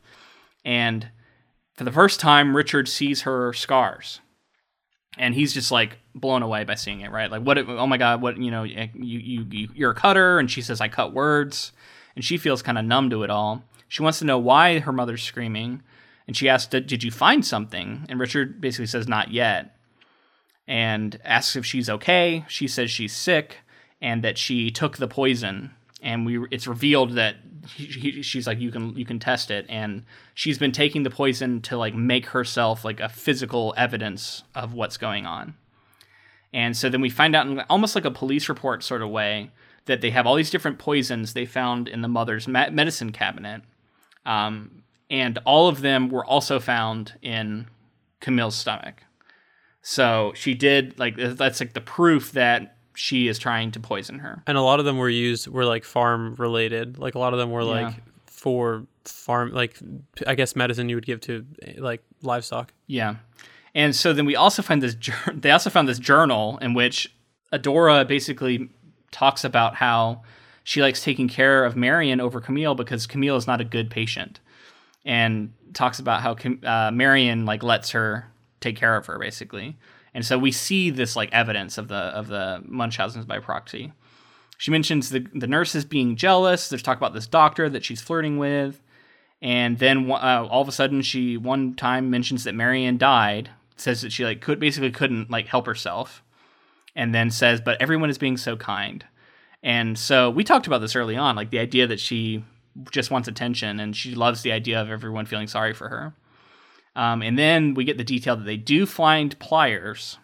[0.64, 1.08] And
[1.74, 4.20] for the first time, Richard sees her scars
[5.18, 8.20] and he's just like blown away by seeing it right like what oh my god
[8.20, 11.72] what you know you, you you're a cutter and she says i cut words
[12.14, 14.92] and she feels kind of numb to it all she wants to know why her
[14.92, 15.82] mother's screaming
[16.26, 18.06] and she asks did you find something?
[18.08, 19.76] And richard basically says not yet.
[20.68, 22.44] And asks if she's okay.
[22.48, 23.58] She says she's sick
[24.00, 25.70] and that she took the poison.
[26.02, 27.36] And we it's revealed that
[27.74, 29.66] he, he- she's like you can you can test it.
[29.68, 30.04] And
[30.34, 34.96] she's been taking the poison to like make herself like a physical evidence of what's
[34.96, 35.54] going on.
[36.52, 39.50] And so then we find out in almost like a police report sort of way
[39.84, 43.62] that they have all these different poisons they found in the mother's me- medicine cabinet.
[44.24, 47.66] Um, and all of them were also found in
[48.20, 49.02] camille's stomach
[49.82, 54.42] so she did like that's like the proof that she is trying to poison her
[54.46, 56.98] And a lot of them were used were like farm related.
[56.98, 59.78] Like a lot of them were like for farm like
[60.26, 61.46] I guess medicine you would give to
[61.76, 62.72] like livestock.
[62.86, 63.16] Yeah.
[63.74, 64.96] And so then we also find this
[65.32, 67.14] they also found this journal in which
[67.52, 68.70] Adora basically
[69.12, 70.22] talks about how
[70.64, 74.40] she likes taking care of Marian over Camille because Camille is not a good patient.
[75.06, 76.36] And talks about how
[76.68, 78.30] uh, Marian like lets her
[78.60, 79.78] take care of her basically.
[80.12, 83.92] And so we see this like evidence of the of the Munchausen's by proxy.
[84.58, 86.68] She mentions the the nurses being jealous.
[86.68, 88.82] There's talk about this doctor that she's flirting with
[89.42, 94.00] and then uh, all of a sudden she one time mentions that Marian died says
[94.02, 96.22] that she like could basically couldn't like help herself
[96.94, 99.04] and then says but everyone is being so kind
[99.62, 102.42] and so we talked about this early on like the idea that she
[102.90, 106.14] just wants attention and she loves the idea of everyone feeling sorry for her
[106.94, 110.18] um, and then we get the detail that they do find pliers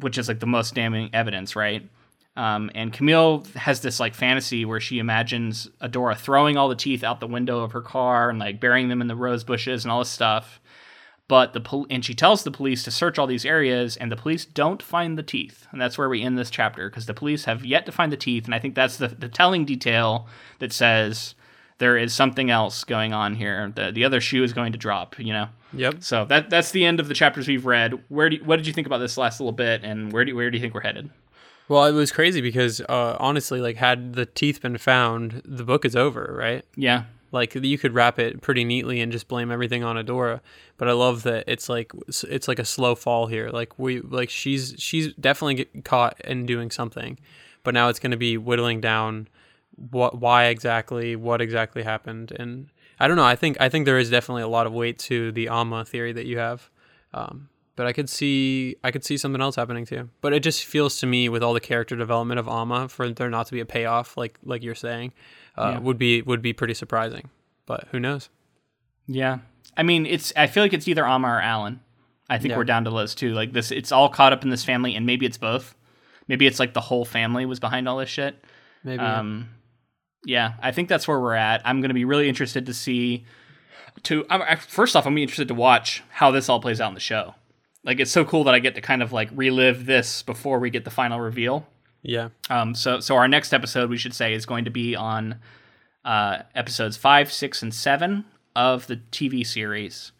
[0.00, 1.88] which is like the most damning evidence right
[2.36, 7.04] um, and Camille has this like fantasy where she imagines Adora throwing all the teeth
[7.04, 9.92] out the window of her car and like burying them in the rose bushes and
[9.92, 10.60] all this stuff.
[11.26, 14.16] But the pol- and she tells the police to search all these areas, and the
[14.16, 17.46] police don't find the teeth, and that's where we end this chapter because the police
[17.46, 20.26] have yet to find the teeth, and I think that's the, the telling detail
[20.58, 21.34] that says
[21.78, 23.72] there is something else going on here.
[23.74, 25.48] The the other shoe is going to drop, you know.
[25.72, 26.02] Yep.
[26.04, 27.98] So that that's the end of the chapters we've read.
[28.08, 30.36] Where do you- what did you think about this last little bit, and where do
[30.36, 31.08] where do you think we're headed?
[31.68, 35.86] Well, it was crazy because uh, honestly, like had the teeth been found, the book
[35.86, 36.62] is over, right?
[36.76, 37.04] Yeah,
[37.34, 40.40] Like you could wrap it pretty neatly and just blame everything on Adora.
[40.76, 43.50] But I love that it's like it's like a slow fall here.
[43.50, 47.18] Like we like she's she's definitely caught in doing something,
[47.64, 49.28] but now it's going to be whittling down
[49.90, 52.68] what why exactly what exactly happened and
[53.00, 53.24] I don't know.
[53.24, 56.12] I think I think there is definitely a lot of weight to the Amma theory
[56.12, 56.70] that you have.
[57.12, 60.08] Um, but I could see I could see something else happening too.
[60.20, 63.28] But it just feels to me with all the character development of Amma for there
[63.28, 65.12] not to be a payoff like like you're saying
[65.56, 65.78] uh, Yeah.
[65.78, 67.30] would be would be pretty surprising.
[67.66, 68.28] But who knows?
[69.06, 69.38] Yeah.
[69.76, 70.32] I mean, it's.
[70.36, 71.80] I feel like it's either Amma or Alan.
[72.30, 72.56] I think Yeah.
[72.58, 73.32] we're down to Liz too.
[73.34, 75.74] Like this, it's all caught up in this family, and maybe it's both.
[76.28, 78.42] Maybe it's like the whole family was behind all this shit.
[78.82, 79.50] Maybe Um,
[80.24, 81.60] yeah, I think that's where we're at.
[81.66, 83.24] I'm going to be really interested to see.
[84.04, 86.94] To I'm, first off, I'm be interested to watch how this all plays out in
[86.94, 87.34] the show.
[87.84, 90.70] Like, it's so cool that I get to kind of like relive this before we
[90.70, 91.66] get the final reveal.
[92.04, 92.28] Yeah.
[92.50, 95.40] Um, so, so our next episode, we should say, is going to be on
[96.04, 100.12] uh, episodes five, six, and seven of the TV series,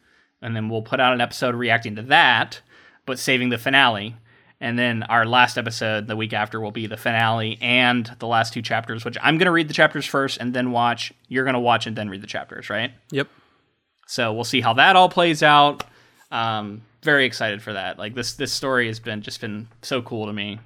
[0.42, 2.62] and then we'll put out an episode reacting to that,
[3.06, 4.16] but saving the finale.
[4.60, 8.54] And then our last episode, the week after, will be the finale and the last
[8.54, 9.04] two chapters.
[9.04, 11.12] Which I'm going to read the chapters first and then watch.
[11.28, 12.92] You're going to watch and then read the chapters, right?
[13.10, 13.28] Yep.
[14.06, 15.84] So we'll see how that all plays out.
[16.30, 17.98] Um, very excited for that.
[17.98, 20.58] Like this, this story has been just been so cool to me.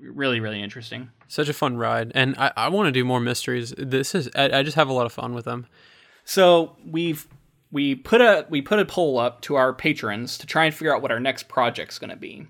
[0.00, 1.10] Really, really interesting.
[1.28, 3.72] Such a fun ride, and I, I want to do more mysteries.
[3.78, 5.66] This is I, I just have a lot of fun with them.
[6.24, 7.28] So we've
[7.70, 10.94] we put a we put a poll up to our patrons to try and figure
[10.94, 12.46] out what our next project's going to be,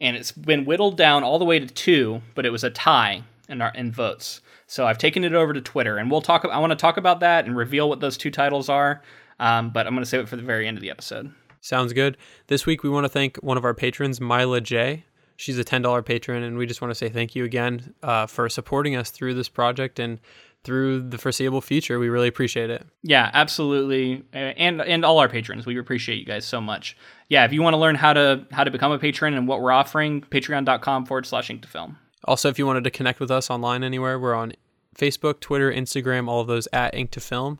[0.00, 3.22] and it's been whittled down all the way to two, but it was a tie
[3.48, 4.40] in our in votes.
[4.66, 6.44] So I've taken it over to Twitter, and we'll talk.
[6.44, 9.02] I want to talk about that and reveal what those two titles are.
[9.40, 11.32] Um, but I'm going to save it for the very end of the episode.
[11.62, 12.18] Sounds good.
[12.48, 15.04] This week we want to thank one of our patrons, Mila J.
[15.36, 18.26] She's a ten dollar patron, and we just want to say thank you again uh,
[18.26, 20.18] for supporting us through this project and
[20.64, 21.98] through the foreseeable future.
[21.98, 22.84] We really appreciate it.
[23.02, 25.64] Yeah, absolutely, and and all our patrons.
[25.64, 26.96] We appreciate you guys so much.
[27.28, 29.62] Yeah, if you want to learn how to how to become a patron and what
[29.62, 31.96] we're offering, patreon.com forward slash ink to film.
[32.24, 34.52] Also, if you wanted to connect with us online anywhere, we're on
[34.96, 37.58] Facebook, Twitter, Instagram, all of those at Ink to Film,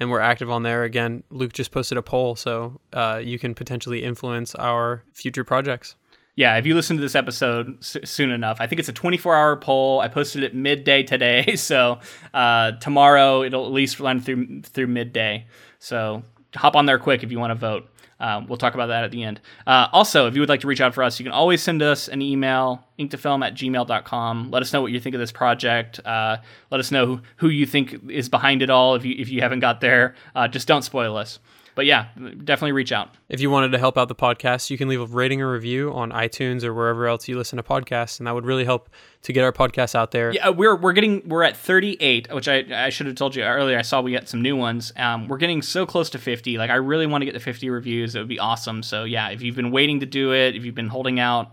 [0.00, 0.82] and we're active on there.
[0.84, 5.96] Again, Luke just posted a poll, so uh, you can potentially influence our future projects.
[6.36, 9.36] Yeah, if you listen to this episode s- soon enough, I think it's a 24
[9.36, 10.00] hour poll.
[10.00, 12.00] I posted it midday today, so
[12.32, 15.46] uh, tomorrow it'll at least run through through midday.
[15.78, 16.24] So
[16.56, 17.88] hop on there quick if you want to vote.
[18.20, 19.40] Um, we'll talk about that at the end.
[19.66, 21.82] Uh, also, if you would like to reach out for us, you can always send
[21.82, 24.50] us an email, inktofilm at gmail.com.
[24.50, 26.00] Let us know what you think of this project.
[26.04, 26.38] Uh,
[26.70, 29.60] let us know who, you think is behind it all if you, if you haven't
[29.60, 30.14] got there.
[30.34, 31.38] Uh, just don't spoil us.
[31.74, 33.10] But yeah, definitely reach out.
[33.28, 35.92] If you wanted to help out the podcast, you can leave a rating or review
[35.92, 38.88] on iTunes or wherever else you listen to podcasts, and that would really help
[39.22, 40.32] to get our podcast out there.
[40.32, 43.78] Yeah, we're we're getting we're at 38, which I I should have told you earlier.
[43.78, 44.92] I saw we got some new ones.
[44.96, 46.58] Um, we're getting so close to 50.
[46.58, 48.14] Like I really want to get to 50 reviews.
[48.14, 48.82] It would be awesome.
[48.82, 51.52] So yeah, if you've been waiting to do it, if you've been holding out,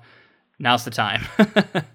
[0.59, 1.23] now's the time.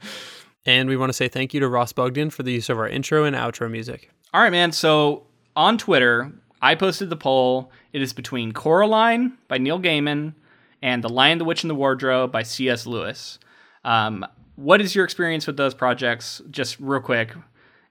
[0.67, 2.89] And we want to say thank you to Ross Bugden for the use of our
[2.89, 4.11] intro and outro music.
[4.35, 4.73] All right, man.
[4.73, 5.23] So
[5.55, 7.71] on Twitter, I posted the poll.
[7.97, 10.35] It is between Coraline by Neil Gaiman
[10.83, 12.85] and The Lion, the Witch, and the Wardrobe by C.S.
[12.85, 13.39] Lewis.
[13.87, 16.43] Um, what is your experience with those projects?
[16.51, 17.33] Just real quick.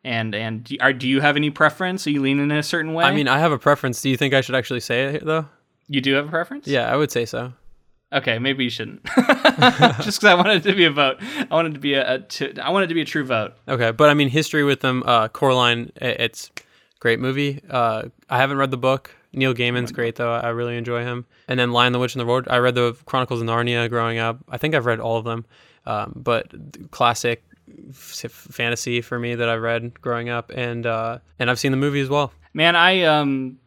[0.03, 2.05] And and do, are, do you have any preference?
[2.05, 3.03] Are you leaning in a certain way?
[3.03, 3.99] I mean, I have a preference.
[3.99, 5.47] Do you think I should actually say it though?
[5.87, 6.67] you do have a preference.
[6.67, 7.53] Yeah, I would say so.
[8.13, 9.03] Okay, maybe you shouldn't.
[9.15, 11.17] Just because I wanted it to be a vote.
[11.19, 13.53] I wanted to be a, a to, I wanted to be a true vote.
[13.67, 15.01] Okay, but I mean, history with them.
[15.03, 16.51] Uh, Coraline, it's
[16.99, 17.63] great movie.
[17.67, 19.09] Uh, I haven't read the book.
[19.35, 20.31] Neil Gaiman's great though.
[20.31, 21.25] I really enjoy him.
[21.47, 22.53] And then Lion, the Witch, and the Wardrobe.
[22.53, 24.39] I read the Chronicles of Narnia growing up.
[24.49, 25.45] I think I've read all of them.
[25.85, 26.51] Um, but
[26.91, 27.43] classic
[27.89, 31.77] f- fantasy for me that I read growing up, and uh, and I've seen the
[31.77, 32.31] movie as well.
[32.53, 33.59] Man, I um,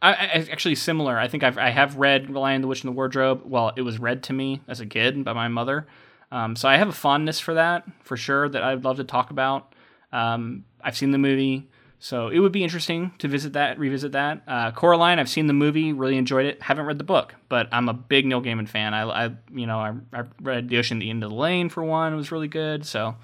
[0.00, 1.18] I, I actually similar.
[1.18, 3.42] I think I've I have read Lion, the Witch, and the Wardrobe*.
[3.44, 5.86] Well, it was read to me as a kid by my mother,
[6.30, 8.48] um, so I have a fondness for that for sure.
[8.48, 9.74] That I'd love to talk about.
[10.12, 11.68] Um, I've seen the movie,
[11.98, 14.42] so it would be interesting to visit that, revisit that.
[14.46, 16.60] Uh, *Coraline*, I've seen the movie, really enjoyed it.
[16.62, 18.92] Haven't read the book, but I'm a big Neil Gaiman fan.
[18.92, 21.68] I, I you know, I, I read *The Ocean at the End of the Lane*
[21.70, 22.12] for one.
[22.12, 22.84] It was really good.
[22.84, 23.16] So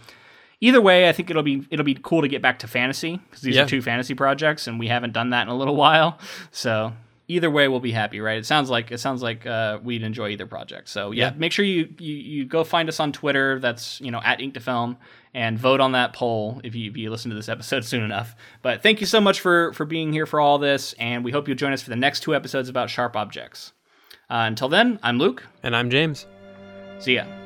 [0.60, 3.42] either way, I think it'll be it'll be cool to get back to fantasy because
[3.42, 3.64] these Yeah.
[3.64, 6.18] are two fantasy projects, and we haven't done that in a little while.
[6.50, 6.92] So
[7.30, 8.38] either way, we'll be happy, right?
[8.38, 10.88] It sounds like it sounds like uh, we'd enjoy either project.
[10.88, 11.34] So yeah, Yeah.
[11.38, 13.58] make sure you, you you go find us on Twitter.
[13.58, 14.96] That's you know at Ink to Film
[15.32, 18.34] and vote on that poll if you if you listen to this episode soon enough.
[18.62, 21.48] But thank you so much for for being here for all this, and we hope
[21.48, 23.72] you'll join us for the next two episodes about sharp objects.
[24.28, 25.46] Uh, until then, I'm Luke.
[25.62, 26.26] And I'm James.
[27.00, 27.39] See ya.